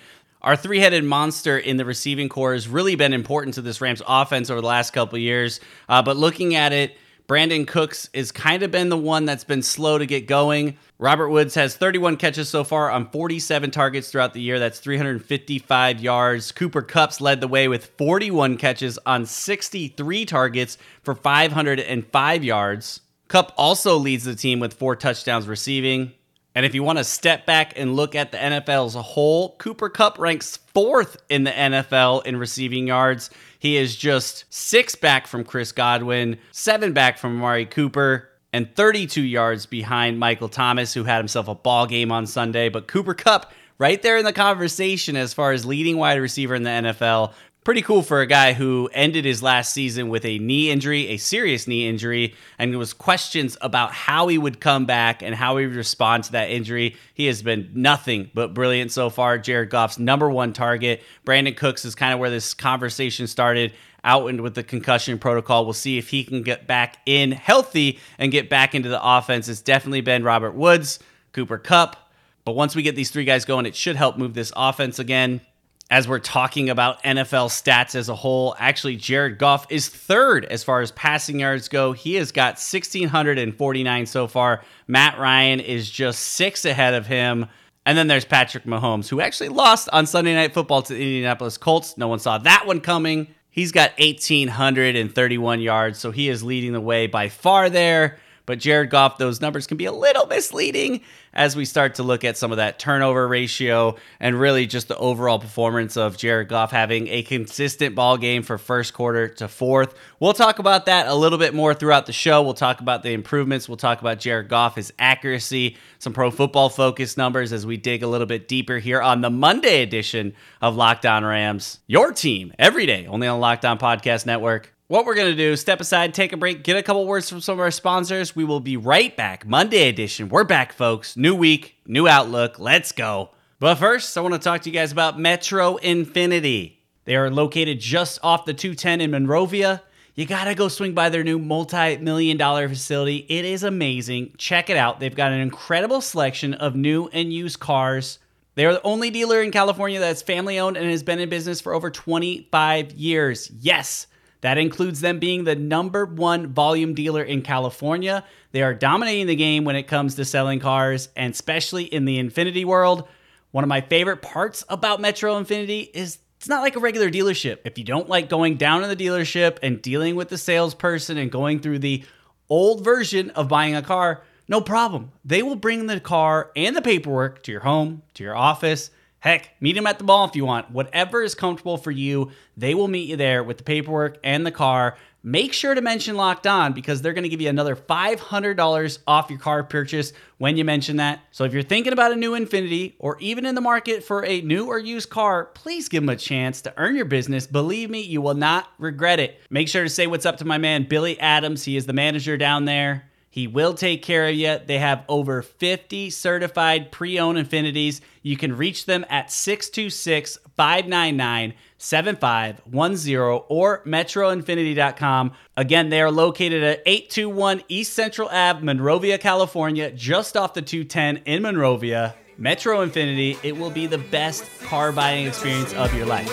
Our 0.48 0.56
three 0.56 0.80
headed 0.80 1.04
monster 1.04 1.58
in 1.58 1.76
the 1.76 1.84
receiving 1.84 2.30
core 2.30 2.54
has 2.54 2.70
really 2.70 2.96
been 2.96 3.12
important 3.12 3.56
to 3.56 3.62
this 3.62 3.82
Rams 3.82 4.02
offense 4.08 4.50
over 4.50 4.62
the 4.62 4.68
last 4.68 4.92
couple 4.92 5.20
years. 5.20 5.60
Uh, 5.90 6.02
but 6.02 6.16
looking 6.16 6.56
at 6.56 6.72
it, 6.72 6.96
Brandin 7.28 7.68
Cooks 7.68 8.10
has 8.16 8.32
kind 8.32 8.64
of 8.64 8.72
been 8.72 8.88
the 8.88 8.96
one 8.96 9.26
that's 9.26 9.44
been 9.44 9.62
slow 9.62 9.98
to 9.98 10.06
get 10.06 10.26
going. 10.26 10.78
Robert 11.00 11.28
Woods 11.28 11.54
has 11.56 11.76
31 11.76 12.16
catches 12.16 12.48
so 12.48 12.64
far 12.64 12.90
on 12.90 13.10
47 13.10 13.72
targets 13.72 14.10
throughout 14.10 14.34
the 14.34 14.40
year. 14.40 14.58
That's 14.58 14.80
355 14.80 16.00
yards. 16.00 16.54
Cooper 16.54 16.82
Kupp's 16.82 17.20
led 17.20 17.42
the 17.42 17.50
way 17.50 17.68
with 17.68 17.88
41 17.98 18.56
catches 18.56 18.98
on 19.06 19.26
63 19.26 20.24
targets 20.24 20.78
for 21.04 21.14
505 21.14 22.44
yards. 22.46 23.02
Kupp 23.28 23.52
also 23.58 23.98
leads 23.98 24.24
the 24.24 24.34
team 24.34 24.62
with 24.62 24.76
four 24.76 24.96
touchdowns 24.96 25.46
receiving. 25.46 26.14
And 26.58 26.66
if 26.66 26.74
you 26.74 26.82
want 26.82 26.98
to 26.98 27.04
step 27.04 27.46
back 27.46 27.78
and 27.78 27.96
look 27.96 28.16
at 28.16 28.32
the 28.32 28.40
NFL 28.40 28.88
as 28.88 28.96
a 28.96 29.02
whole, 29.04 29.56
Cooper 29.60 29.90
Kupp 29.90 30.18
ranks 30.18 30.58
fourth 30.58 31.16
in 31.30 31.44
the 31.44 31.52
NFL 31.52 32.26
in 32.26 32.36
receiving 32.36 32.88
yards. 32.88 33.30
He 33.60 33.78
is 33.78 33.96
just 33.96 34.46
six 34.50 34.96
back 34.96 35.28
from 35.28 35.44
Chris 35.44 35.72
Godwin, 35.72 36.40
seven 36.52 36.94
back 36.94 37.20
from 37.20 37.36
Amari 37.36 37.68
Cooper, 37.68 38.30
and 38.52 38.76
32 38.76 39.22
yards 39.22 39.68
behind 39.68 40.18
Michael 40.18 40.50
Thomas, 40.50 40.96
who 40.96 41.04
had 41.04 41.20
himself 41.20 41.48
a 41.48 41.54
ball 41.54 41.86
game 41.86 42.12
on 42.12 42.26
Sunday. 42.26 42.70
But 42.70 42.88
Cooper 42.88 43.14
Kupp, 43.14 43.54
right 43.78 44.02
there 44.02 44.18
in 44.18 44.26
the 44.26 44.34
conversation 44.34 45.16
as 45.16 45.36
far 45.36 45.52
as 45.52 45.64
leading 45.64 45.98
wide 45.98 46.20
receiver 46.20 46.56
in 46.56 46.64
the 46.64 46.72
NFL, 46.72 47.34
pretty 47.68 47.82
cool 47.82 48.02
for 48.02 48.22
a 48.22 48.26
guy 48.26 48.54
who 48.54 48.90
ended 48.94 49.26
his 49.26 49.44
last 49.44 49.74
season 49.74 50.08
with 50.08 50.24
a 50.24 50.40
knee 50.40 50.72
injury, 50.72 51.10
a 51.10 51.18
serious 51.18 51.68
knee 51.68 51.86
injury, 51.86 52.34
and 52.58 52.72
there 52.72 52.80
was 52.80 52.94
questions 52.94 53.58
about 53.60 53.92
how 53.92 54.30
he 54.30 54.38
would 54.38 54.62
come 54.62 54.86
back 54.86 55.22
and 55.22 55.36
how 55.36 55.58
he 55.58 55.68
would 55.68 55.76
respond 55.76 56.24
to 56.24 56.32
that 56.32 56.50
injury. 56.50 56.96
He 57.14 57.26
has 57.26 57.42
been 57.42 57.70
nothing 57.74 58.32
but 58.34 58.54
brilliant 58.54 58.94
so 58.94 59.10
far. 59.10 59.38
Jared 59.38 59.70
Goff's 59.70 60.00
number 60.00 60.30
one 60.30 60.54
target. 60.54 61.04
Brandin 61.26 61.58
Cooks 61.58 61.84
is 61.84 61.94
kind 61.94 62.14
of 62.14 62.22
where 62.22 62.30
this 62.30 62.54
conversation 62.54 63.28
started 63.28 63.74
out 64.02 64.24
with 64.24 64.56
the 64.56 64.64
concussion 64.64 65.20
protocol. 65.20 65.66
We'll 65.66 65.74
see 65.74 65.98
if 65.98 66.08
he 66.08 66.24
can 66.24 66.44
get 66.44 66.68
back 66.68 67.00
in 67.06 67.34
healthy 67.34 68.00
and 68.18 68.32
get 68.32 68.50
back 68.50 68.76
into 68.76 68.88
the 68.88 69.06
offense. 69.06 69.50
It's 69.50 69.60
definitely 69.60 70.00
been 70.00 70.24
Robert 70.24 70.54
Woods, 70.54 71.00
Cooper 71.34 71.58
Kupp. 71.58 71.98
But 72.46 72.54
once 72.54 72.78
we 72.78 72.82
get 72.82 72.96
these 72.96 73.12
three 73.12 73.26
guys 73.26 73.44
going, 73.44 73.66
it 73.66 73.76
should 73.76 73.98
help 73.98 74.18
move 74.18 74.36
this 74.36 74.54
offense 74.56 75.00
again 75.00 75.42
as 75.90 76.08
we're 76.08 76.20
talking 76.20 76.70
about 76.70 77.02
NFL 77.04 77.48
stats 77.48 77.96
as 77.96 78.10
a 78.10 78.16
whole, 78.16 78.56
actually, 78.60 78.98
Jared 78.98 79.38
Goff 79.38 79.66
is 79.70 79.88
third 79.88 80.44
as 80.46 80.64
far 80.64 80.82
as 80.82 80.92
passing 80.92 81.40
yards 81.40 81.70
go. 81.70 81.94
He 81.94 82.16
has 82.16 82.32
got 82.32 82.56
1,649 82.56 84.06
so 84.06 84.28
far. 84.28 84.64
Matt 84.88 85.18
Ryan 85.18 85.60
is 85.62 85.90
just 85.90 86.20
six 86.20 86.66
ahead 86.66 86.94
of 86.94 87.08
him. 87.08 87.48
And 87.86 87.98
then 87.98 88.08
there's 88.08 88.26
Patrick 88.26 88.66
Mahomes, 88.66 89.08
who 89.08 89.22
actually 89.22 89.48
lost 89.48 89.88
on 89.94 90.06
Sunday 90.06 90.36
Night 90.36 90.54
Football 90.54 90.82
to 90.82 90.94
the 90.94 91.02
Indianapolis 91.02 91.58
Colts. 91.58 91.98
No 91.98 92.10
one 92.10 92.20
saw 92.20 92.38
that 92.40 92.68
one 92.68 92.82
coming. 92.82 93.28
He's 93.50 93.72
got 93.72 93.98
1,831 93.98 95.62
yards, 95.62 95.98
so 95.98 96.12
he 96.12 96.28
is 96.28 96.44
leading 96.44 96.74
the 96.74 96.82
way 96.82 97.08
by 97.08 97.30
far 97.30 97.70
there. 97.70 98.20
But 98.48 98.60
Jared 98.60 98.90
Goff, 98.90 99.18
those 99.18 99.42
numbers 99.42 99.68
can 99.68 99.76
be 99.76 99.86
a 99.86 99.92
little 99.92 100.26
misleading 100.26 101.02
as 101.34 101.58
we 101.58 101.66
start 101.66 101.96
to 101.96 102.04
look 102.04 102.24
at 102.24 102.38
some 102.38 102.52
of 102.52 102.58
that 102.58 102.80
turnover 102.80 103.28
ratio 103.28 103.98
and 104.22 104.40
really 104.40 104.66
just 104.66 104.88
the 104.88 104.96
overall 104.96 105.38
performance 105.38 105.98
of 105.98 106.18
Jared 106.18 106.48
Goff 106.48 106.72
having 106.72 107.10
a 107.10 107.24
consistent 107.24 107.94
ball 107.94 108.16
game 108.16 108.44
for 108.44 108.58
first 108.58 108.94
quarter 108.94 109.28
to 109.28 109.50
fourth. 109.50 109.94
We'll 110.22 110.32
talk 110.32 110.60
about 110.60 110.86
that 110.86 111.08
a 111.08 111.14
little 111.14 111.38
bit 111.38 111.54
more 111.54 111.74
throughout 111.74 112.06
the 112.06 112.14
show. 112.14 112.42
We'll 112.42 112.54
talk 112.54 112.80
about 112.80 113.04
the 113.04 113.12
improvements. 113.12 113.68
We'll 113.68 113.76
talk 113.76 114.00
about 114.00 114.22
Jared 114.22 114.48
Goff, 114.48 114.78
his 114.78 114.94
accuracy, 114.98 115.76
some 116.00 116.14
pro 116.14 116.32
football 116.32 116.70
focus 116.70 117.18
numbers 117.18 117.52
as 117.52 117.66
we 117.66 117.76
dig 117.76 118.02
a 118.02 118.08
little 118.08 118.28
bit 118.28 118.48
deeper 118.48 118.80
here 118.80 119.02
on 119.02 119.20
the 119.20 119.30
Monday 119.30 119.82
edition 119.82 120.34
of 120.62 120.78
Locked 120.78 121.06
On 121.06 121.26
Rams. 121.26 121.80
Your 121.86 122.14
team 122.14 122.54
every 122.58 122.86
day, 122.86 123.08
only 123.08 123.28
on 123.28 123.42
Locked 123.42 123.66
On 123.66 123.78
Podcast 123.78 124.26
Network 124.26 124.74
what 124.88 125.06
we're 125.06 125.16
going 125.16 125.32
to 125.32 125.38
do 125.38 125.56
step 125.56 125.82
aside, 125.82 126.14
take 126.14 126.34
a 126.34 126.38
break, 126.38 126.64
get 126.64 126.78
a 126.78 126.84
couple 126.84 127.06
words 127.06 127.30
from 127.30 127.42
some 127.42 127.54
of 127.54 127.60
our 127.60 127.72
sponsors. 127.72 128.36
We 128.36 128.46
will 128.46 128.60
be 128.60 128.78
right 128.78 129.16
back. 129.16 129.46
Monday 129.46 129.90
edition. 129.90 130.30
We're 130.30 130.46
back, 130.46 130.72
folks. 130.74 131.18
New 131.18 131.36
week, 131.36 131.76
new 131.86 132.08
outlook. 132.08 132.58
Let's 132.60 132.92
go. 132.92 133.32
But 133.60 133.76
first, 133.76 134.18
I 134.18 134.22
want 134.22 134.34
to 134.36 134.40
talk 134.40 134.62
to 134.62 134.70
you 134.70 134.74
guys 134.74 134.92
about 134.92 135.20
Metro 135.20 135.78
Infiniti. 135.78 136.78
They 137.06 137.16
are 137.16 137.30
located 137.30 137.80
just 137.80 138.20
off 138.24 138.46
the 138.46 138.54
210 138.54 139.02
in 139.02 139.12
Monrovia. 139.12 139.82
You 140.16 140.26
got 140.26 140.46
to 140.46 140.56
go 140.56 140.68
swing 140.68 140.94
by 140.94 141.10
their 141.10 141.24
new 141.24 141.38
multi 141.38 141.98
million 141.98 142.38
dollar 142.38 142.68
facility. 142.70 143.26
It 143.30 143.46
is 143.46 143.64
amazing. 143.64 144.36
Check 144.38 144.70
it 144.70 144.78
out. 144.78 145.00
They've 145.00 145.14
got 145.14 145.32
an 145.32 145.40
incredible 145.40 146.02
selection 146.02 146.54
of 146.56 146.76
new 146.76 147.08
and 147.14 147.32
used 147.32 147.60
cars. 147.60 148.20
They 148.56 148.66
are 148.66 148.74
the 148.74 148.82
only 148.84 149.12
dealer 149.12 149.42
in 149.42 149.52
California 149.52 150.00
that's 150.00 150.24
family 150.24 150.58
owned 150.58 150.78
and 150.78 150.90
has 150.90 151.04
been 151.04 151.20
in 151.20 151.30
business 151.30 151.62
for 151.62 151.74
over 151.74 151.92
25 151.92 152.94
years. 152.94 153.52
Yes. 153.60 154.08
That 154.42 154.58
includes 154.58 155.02
them 155.02 155.20
being 155.20 155.44
the 155.44 155.56
number 155.56 156.06
one 156.06 156.48
volume 156.48 156.94
dealer 156.94 157.24
in 157.24 157.42
California. 157.42 158.24
They 158.52 158.62
are 158.62 158.74
dominating 158.74 159.28
the 159.28 159.36
game 159.36 159.64
when 159.64 159.76
it 159.76 159.88
comes 159.88 160.16
to 160.16 160.26
selling 160.26 160.60
cars, 160.60 161.10
and 161.16 161.34
especially 161.34 161.86
in 161.86 162.06
the 162.06 162.22
Infiniti 162.22 162.66
world. 162.66 163.08
One 163.52 163.64
of 163.64 163.68
my 163.68 163.82
favorite 163.82 164.22
parts 164.22 164.64
about 164.70 165.02
Metro 165.02 165.42
Infiniti 165.42 165.90
is 165.94 166.20
it's 166.38 166.48
not 166.48 166.62
like 166.62 166.76
a 166.76 166.80
regular 166.80 167.10
dealership. 167.10 167.60
If 167.66 167.80
you 167.80 167.84
don't 167.84 168.10
like 168.10 168.30
going 168.30 168.58
down 168.58 168.82
to 168.82 168.88
the 168.88 168.96
dealership 168.96 169.58
and 169.64 169.82
dealing 169.82 170.16
with 170.16 170.30
the 170.30 170.38
salesperson 170.38 171.18
and 171.18 171.32
going 171.32 171.60
through 171.60 171.80
the 171.80 172.04
old 172.48 172.84
version 172.84 173.32
of 173.32 173.48
buying 173.48 173.76
a 173.76 173.82
car, 173.82 174.22
no 174.48 174.62
problem. 174.62 175.12
They 175.26 175.42
will 175.42 175.56
bring 175.56 175.88
the 175.88 176.00
car 176.00 176.52
and 176.56 176.76
the 176.76 176.82
paperwork 176.82 177.42
to 177.44 177.52
your 177.52 177.62
home, 177.62 178.04
to 178.14 178.24
your 178.24 178.36
office, 178.36 178.92
Heck, 179.20 179.60
meet 179.60 179.74
them 179.74 179.88
at 179.88 179.98
the 179.98 180.04
mall 180.04 180.26
if 180.26 180.36
you 180.36 180.46
want. 180.46 180.72
Whatever 180.72 181.24
is 181.24 181.34
comfortable 181.34 181.78
for 181.78 181.92
you, 181.92 182.32
they 182.56 182.76
will 182.76 182.88
meet 182.88 183.10
you 183.10 183.16
there 183.16 183.44
with 183.44 183.58
the 183.58 183.64
paperwork 183.64 184.18
and 184.24 184.46
the 184.46 184.52
car. 184.52 184.96
Make 185.24 185.52
sure 185.52 185.74
to 185.74 185.82
mention 185.82 186.16
Locked 186.16 186.46
On 186.46 186.72
because 186.72 187.02
they're 187.02 187.14
going 187.14 187.24
to 187.24 187.30
give 187.30 187.42
you 187.42 187.50
another 187.50 187.76
$500 187.76 189.00
off 189.08 189.30
your 189.30 189.40
car 189.40 189.64
purchase 189.64 190.14
when 190.38 190.56
you 190.56 190.64
mention 190.64 190.98
that. 190.98 191.20
So 191.32 191.44
if 191.44 191.52
you're 191.52 191.64
thinking 191.64 191.92
about 191.92 192.12
a 192.12 192.16
new 192.16 192.32
Infiniti 192.32 192.94
or 193.00 193.20
even 193.20 193.46
in 193.46 193.56
the 193.56 193.60
market 193.60 194.04
for 194.04 194.24
a 194.24 194.42
new 194.42 194.68
or 194.68 194.78
used 194.78 195.10
car, 195.10 195.46
please 195.46 195.90
give 195.90 196.04
them 196.04 196.10
a 196.10 196.16
chance 196.16 196.62
to 196.62 196.74
earn 196.78 196.96
your 196.96 197.06
business. 197.06 197.48
Believe 197.48 197.90
me, 197.90 198.02
you 198.02 198.22
will 198.22 198.36
not 198.36 198.70
regret 198.78 199.20
it. 199.20 199.42
Make 199.50 199.68
sure 199.68 199.84
to 199.84 199.90
say 199.90 200.08
what's 200.08 200.26
up 200.26 200.38
to 200.38 200.46
my 200.46 200.60
man 200.60 200.86
Billy 200.88 201.20
Adams. 201.20 201.66
He 201.66 201.76
is 201.76 201.88
the 201.88 201.94
manager 201.94 202.38
down 202.38 202.66
there. 202.66 203.07
He 203.38 203.46
will 203.46 203.76
take 203.76 204.02
care 204.02 204.28
of 204.28 204.34
you. 204.34 204.58
They 204.66 204.80
have 204.80 205.06
over 205.08 205.44
50 205.44 206.10
certified 206.10 206.92
pre 206.92 207.20
owned 207.20 207.38
Infinitis. 207.38 208.02
You 208.24 208.36
can 208.36 208.58
reach 208.58 208.88
them 208.88 209.06
at 209.12 209.32
626 209.32 210.40
599 210.56 211.54
7510 211.78 213.46
or 213.48 213.84
metroinfiniti.com. 213.86 215.34
Again, 215.56 215.90
they 215.90 216.02
are 216.02 216.10
located 216.10 216.64
at 216.64 216.82
821 216.88 217.62
East 217.68 217.94
Central 217.94 218.28
Ave, 218.30 218.66
Monrovia, 218.66 219.20
California, 219.20 219.92
just 219.92 220.36
off 220.36 220.56
the 220.56 220.64
210 220.64 221.18
in 221.32 221.44
Monrovia. 221.44 222.16
Metro 222.40 222.84
Infiniti, 222.84 223.38
it 223.44 223.56
will 223.56 223.70
be 223.70 223.86
the 223.86 224.00
best 224.00 224.46
car 224.62 224.92
buying 224.92 225.28
experience 225.28 225.76
of 225.76 225.94
your 225.94 226.08
life. 226.08 226.28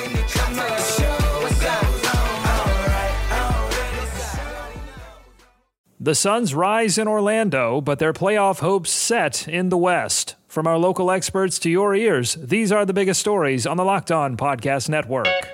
The 6.05 6.15
Suns 6.15 6.55
rise 6.55 6.99
in 6.99 7.09
Orlando, 7.09 7.81
but 7.81 7.99
their 7.99 8.13
playoff 8.13 8.59
hopes 8.59 8.91
set 8.91 9.49
in 9.49 9.71
the 9.71 9.79
West. 9.79 10.35
From 10.49 10.67
our 10.67 10.77
local 10.77 11.11
experts 11.11 11.59
to 11.61 11.71
your 11.71 11.95
ears, 11.95 12.35
these 12.35 12.71
are 12.71 12.85
the 12.85 12.93
biggest 12.93 13.21
stories 13.21 13.67
on 13.67 13.79
the 13.79 13.87
Locked 13.87 14.13
On 14.13 14.37
Podcast 14.37 14.91
Network. 14.91 15.54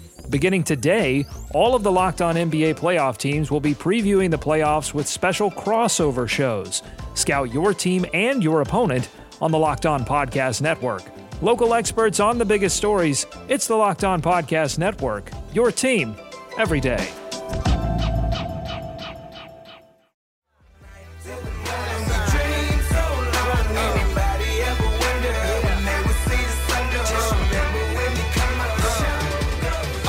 Beginning 0.29 0.63
today, 0.63 1.25
all 1.53 1.75
of 1.75 1.83
the 1.83 1.91
Locked 1.91 2.21
On 2.21 2.35
NBA 2.35 2.75
playoff 2.75 3.17
teams 3.17 3.51
will 3.51 3.59
be 3.59 3.73
previewing 3.73 4.31
the 4.31 4.37
playoffs 4.37 4.93
with 4.93 5.07
special 5.07 5.51
crossover 5.51 6.27
shows. 6.27 6.83
Scout 7.15 7.51
your 7.53 7.73
team 7.73 8.05
and 8.13 8.43
your 8.43 8.61
opponent 8.61 9.09
on 9.41 9.51
the 9.51 9.57
Locked 9.57 9.85
On 9.85 10.05
Podcast 10.05 10.61
Network. 10.61 11.03
Local 11.41 11.73
experts 11.73 12.19
on 12.19 12.37
the 12.37 12.45
biggest 12.45 12.77
stories. 12.77 13.25
It's 13.49 13.67
the 13.67 13.75
Locked 13.75 14.03
On 14.03 14.21
Podcast 14.21 14.77
Network. 14.77 15.31
Your 15.53 15.71
team 15.71 16.15
every 16.57 16.79
day. 16.79 17.09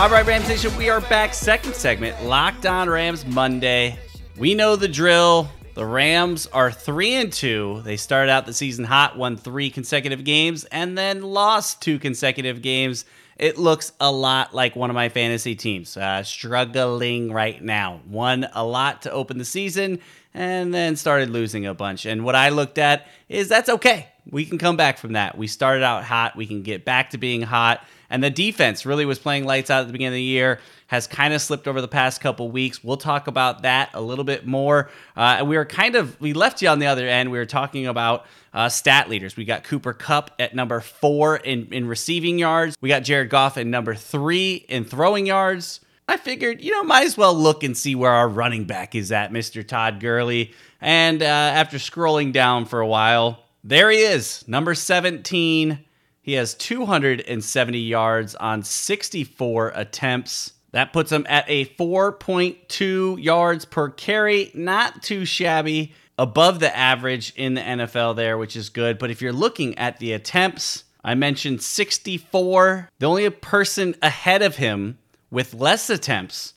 All 0.02 0.09
right, 0.09 0.26
Rams 0.26 0.49
Nation, 0.49 0.76
we 0.76 0.90
are 0.90 1.00
back. 1.02 1.32
Second 1.32 1.76
segment, 1.76 2.25
Locked 2.25 2.66
On 2.66 2.90
Rams 2.90 3.25
Monday. 3.25 3.97
We 4.37 4.52
know 4.52 4.75
the 4.75 4.88
drill. 4.88 5.49
The 5.75 5.87
Rams 5.87 6.49
are 6.49 6.73
three 6.73 7.14
and 7.14 7.32
two. 7.32 7.82
They 7.85 7.97
started 7.97 8.28
out 8.28 8.44
the 8.44 8.52
season 8.52 8.85
hot, 8.85 9.16
won 9.16 9.37
three 9.37 9.71
consecutive 9.71 10.25
games, 10.25 10.64
and 10.64 10.99
then 10.99 11.23
lost 11.23 11.82
two 11.82 12.00
consecutive 12.00 12.62
games. 12.62 13.04
It 13.37 13.59
looks 13.59 13.92
a 14.00 14.11
lot 14.11 14.52
like 14.52 14.75
one 14.75 14.90
of 14.90 14.94
my 14.94 15.09
fantasy 15.09 15.54
teams, 15.54 15.97
uh, 15.97 16.25
struggling 16.25 17.32
right 17.32 17.62
now. 17.62 18.00
Won 18.09 18.49
a 18.54 18.64
lot 18.64 19.02
to 19.02 19.12
open 19.12 19.38
the 19.38 19.44
season, 19.44 20.00
and 20.35 20.73
then 20.73 20.97
started 20.97 21.31
losing 21.31 21.67
a 21.67 21.75
bunch. 21.75 22.07
And 22.07 22.25
what 22.25 22.35
I 22.35 22.49
looked 22.49 22.79
at 22.79 23.07
is 23.29 23.49
that's 23.49 23.69
okay. 23.69 24.09
We 24.31 24.45
can 24.45 24.59
come 24.59 24.77
back 24.77 24.99
from 24.99 25.12
that. 25.12 25.37
We 25.37 25.47
started 25.47 25.83
out 25.83 26.05
hot. 26.05 26.37
We 26.37 26.47
can 26.47 26.62
get 26.62 26.85
back 26.85 27.11
to 27.11 27.19
being 27.19 27.43
hot. 27.43 27.85
And 28.09 28.23
the 28.23 28.31
defense 28.31 28.85
really 28.85 29.05
was 29.05 29.19
playing 29.19 29.47
lights 29.47 29.71
out 29.71 29.81
at 29.81 29.87
the 29.87 29.93
beginning 29.93 30.12
of 30.12 30.19
the 30.19 30.23
year, 30.23 30.61
has 30.87 31.07
kind 31.07 31.33
of 31.33 31.41
slipped 31.41 31.67
over 31.67 31.81
the 31.81 31.89
past 31.89 32.21
couple 32.21 32.51
weeks. 32.51 32.85
We'll 32.85 32.99
talk 32.99 33.27
about 33.27 33.62
that 33.62 33.91
a 33.95 34.03
little 34.03 34.25
bit 34.25 34.47
more. 34.47 34.91
Uh, 35.17 35.37
and 35.39 35.49
we 35.49 35.57
were 35.57 35.65
kind 35.65 35.97
of, 35.97 36.21
we 36.21 36.35
left 36.35 36.61
you 36.61 36.69
on 36.69 36.79
the 36.79 36.87
other 36.87 37.09
end. 37.09 37.33
We 37.33 37.39
were 37.39 37.47
talking 37.47 37.87
about 37.87 38.27
uh, 38.53 38.69
stat 38.69 39.09
leaders. 39.09 39.35
We 39.35 39.47
got 39.47 39.65
Cooper 39.65 39.95
Kupp 39.95 40.31
at 40.39 40.55
number 40.55 40.81
four 40.81 41.37
in, 41.37 41.73
in 41.73 41.89
receiving 41.89 42.39
yards. 42.39 42.77
We 42.83 42.91
got 42.91 43.03
Jared 43.03 43.31
Goff 43.31 43.57
at 43.57 43.67
number 43.67 43.95
three 43.95 44.67
in 44.69 44.85
throwing 44.85 45.27
yards. 45.27 45.81
I 46.09 46.16
figured, 46.16 46.61
you 46.61 46.73
know, 46.73 46.82
might 46.82 47.04
as 47.04 47.16
well 47.16 47.35
look 47.35 47.62
and 47.62 47.76
see 47.76 47.94
where 47.94 48.11
our 48.11 48.28
running 48.28 48.64
back 48.64 48.94
is 48.94 49.12
at, 49.12 49.32
Mr. 49.32 49.66
Todd 49.66 50.00
Gurley. 50.00 50.52
And 50.80 51.23
uh, 51.23 51.26
after 51.26 51.78
scrolling 51.78 52.32
down 52.32 52.64
for 52.64 52.80
a 52.80 52.87
while, 52.87 53.44
there 53.62 53.90
he 53.90 53.99
is, 53.99 54.47
number 54.49 54.75
17. 54.75 55.78
He 56.21 56.32
has 56.35 56.54
270 56.54 57.78
yards 57.78 58.35
on 58.35 58.62
64 58.62 59.73
attempts. 59.75 60.52
That 60.73 60.92
puts 60.92 61.12
him 61.12 61.26
at 61.28 61.44
a 61.49 61.66
4.2 61.66 63.23
yards 63.23 63.64
per 63.64 63.90
carry. 63.90 64.50
Not 64.54 65.02
too 65.02 65.25
shabby. 65.25 65.92
Above 66.18 66.61
the 66.61 66.76
average 66.76 67.32
in 67.37 67.54
the 67.54 67.61
NFL 67.61 68.16
there, 68.16 68.37
which 68.37 68.54
is 68.54 68.68
good. 68.68 68.99
But 68.99 69.11
if 69.11 69.23
you're 69.23 69.32
looking 69.32 69.76
at 69.78 69.99
the 69.99 70.12
attempts, 70.12 70.85
I 71.02 71.14
mentioned 71.14 71.62
64. 71.62 72.90
The 72.99 73.06
only 73.06 73.28
person 73.30 73.97
ahead 74.02 74.42
of 74.42 74.56
him 74.56 74.99
with 75.33 75.55
less 75.55 75.91
attempts 75.91 76.53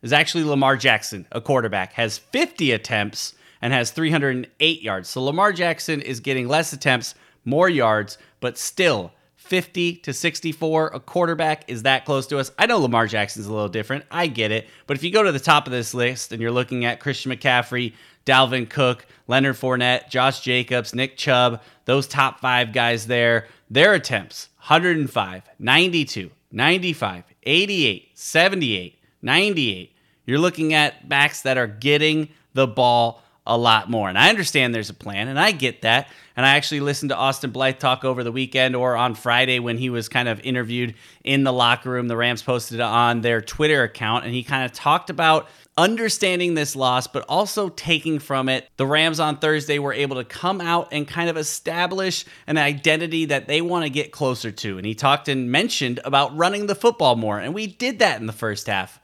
is 0.00 0.12
actually 0.14 0.44
Lamar 0.44 0.76
Jackson, 0.76 1.26
a 1.32 1.40
quarterback, 1.40 1.92
has 1.94 2.16
50 2.16 2.70
attempts 2.72 3.34
and 3.60 3.72
has 3.74 3.90
308 3.90 4.82
yards. 4.82 5.10
So 5.10 5.22
Lamar 5.22 5.52
Jackson 5.52 6.00
is 6.00 6.20
getting 6.20 6.48
less 6.48 6.72
attempts, 6.72 7.14
more 7.44 7.68
yards, 7.68 8.16
but 8.38 8.56
still 8.56 9.12
50 9.34 9.96
to 9.96 10.12
64. 10.14 10.92
A 10.94 11.00
quarterback 11.00 11.68
is 11.68 11.82
that 11.82 12.04
close 12.04 12.26
to 12.28 12.38
us. 12.38 12.52
I 12.56 12.66
know 12.66 12.78
Lamar 12.78 13.08
Jackson's 13.08 13.46
a 13.46 13.52
little 13.52 13.68
different. 13.68 14.04
I 14.10 14.28
get 14.28 14.52
it. 14.52 14.68
But 14.86 14.96
if 14.96 15.02
you 15.02 15.10
go 15.10 15.24
to 15.24 15.32
the 15.32 15.40
top 15.40 15.66
of 15.66 15.72
this 15.72 15.92
list 15.92 16.32
and 16.32 16.40
you're 16.40 16.52
looking 16.52 16.84
at 16.84 17.00
Christian 17.00 17.32
McCaffrey, 17.32 17.94
Dalvin 18.24 18.70
Cook, 18.70 19.06
Leonard 19.26 19.56
Fournette, 19.56 20.08
Josh 20.08 20.40
Jacobs, 20.40 20.94
Nick 20.94 21.16
Chubb, 21.16 21.60
those 21.84 22.06
top 22.06 22.38
five 22.40 22.72
guys 22.72 23.08
there, 23.08 23.48
their 23.68 23.92
attempts 23.94 24.50
105, 24.58 25.42
92, 25.58 26.30
95, 26.52 27.24
88, 27.44 28.10
78, 28.14 28.98
98. 29.22 29.92
You're 30.26 30.38
looking 30.38 30.74
at 30.74 31.08
backs 31.08 31.42
that 31.42 31.58
are 31.58 31.66
getting 31.66 32.28
the 32.54 32.66
ball 32.66 33.22
a 33.50 33.58
lot 33.58 33.90
more. 33.90 34.08
And 34.08 34.16
I 34.16 34.28
understand 34.28 34.72
there's 34.72 34.90
a 34.90 34.94
plan, 34.94 35.26
and 35.26 35.38
I 35.38 35.50
get 35.50 35.82
that. 35.82 36.08
And 36.36 36.46
I 36.46 36.50
actually 36.56 36.80
listened 36.80 37.10
to 37.10 37.16
Austin 37.16 37.50
Blythe 37.50 37.78
talk 37.78 38.04
over 38.04 38.22
the 38.22 38.30
weekend 38.30 38.76
or 38.76 38.94
on 38.96 39.16
Friday 39.16 39.58
when 39.58 39.76
he 39.76 39.90
was 39.90 40.08
kind 40.08 40.28
of 40.28 40.40
interviewed 40.40 40.94
in 41.24 41.42
the 41.42 41.52
locker 41.52 41.90
room. 41.90 42.06
The 42.06 42.16
Rams 42.16 42.42
posted 42.42 42.78
it 42.78 42.82
on 42.82 43.22
their 43.22 43.40
Twitter 43.40 43.82
account, 43.82 44.24
and 44.24 44.32
he 44.32 44.44
kind 44.44 44.64
of 44.64 44.72
talked 44.72 45.10
about 45.10 45.48
understanding 45.76 46.54
this 46.54 46.76
loss, 46.76 47.08
but 47.08 47.24
also 47.28 47.68
taking 47.70 48.20
from 48.20 48.48
it. 48.48 48.68
The 48.76 48.86
Rams 48.86 49.18
on 49.18 49.38
Thursday 49.38 49.80
were 49.80 49.92
able 49.92 50.16
to 50.16 50.24
come 50.24 50.60
out 50.60 50.88
and 50.92 51.08
kind 51.08 51.28
of 51.28 51.36
establish 51.36 52.24
an 52.46 52.56
identity 52.56 53.24
that 53.26 53.48
they 53.48 53.60
want 53.60 53.84
to 53.84 53.90
get 53.90 54.12
closer 54.12 54.52
to. 54.52 54.78
And 54.78 54.86
he 54.86 54.94
talked 54.94 55.28
and 55.28 55.50
mentioned 55.50 55.98
about 56.04 56.36
running 56.36 56.66
the 56.66 56.76
football 56.76 57.16
more. 57.16 57.40
And 57.40 57.52
we 57.52 57.66
did 57.66 57.98
that 57.98 58.20
in 58.20 58.26
the 58.26 58.32
first 58.32 58.68
half. 58.68 59.00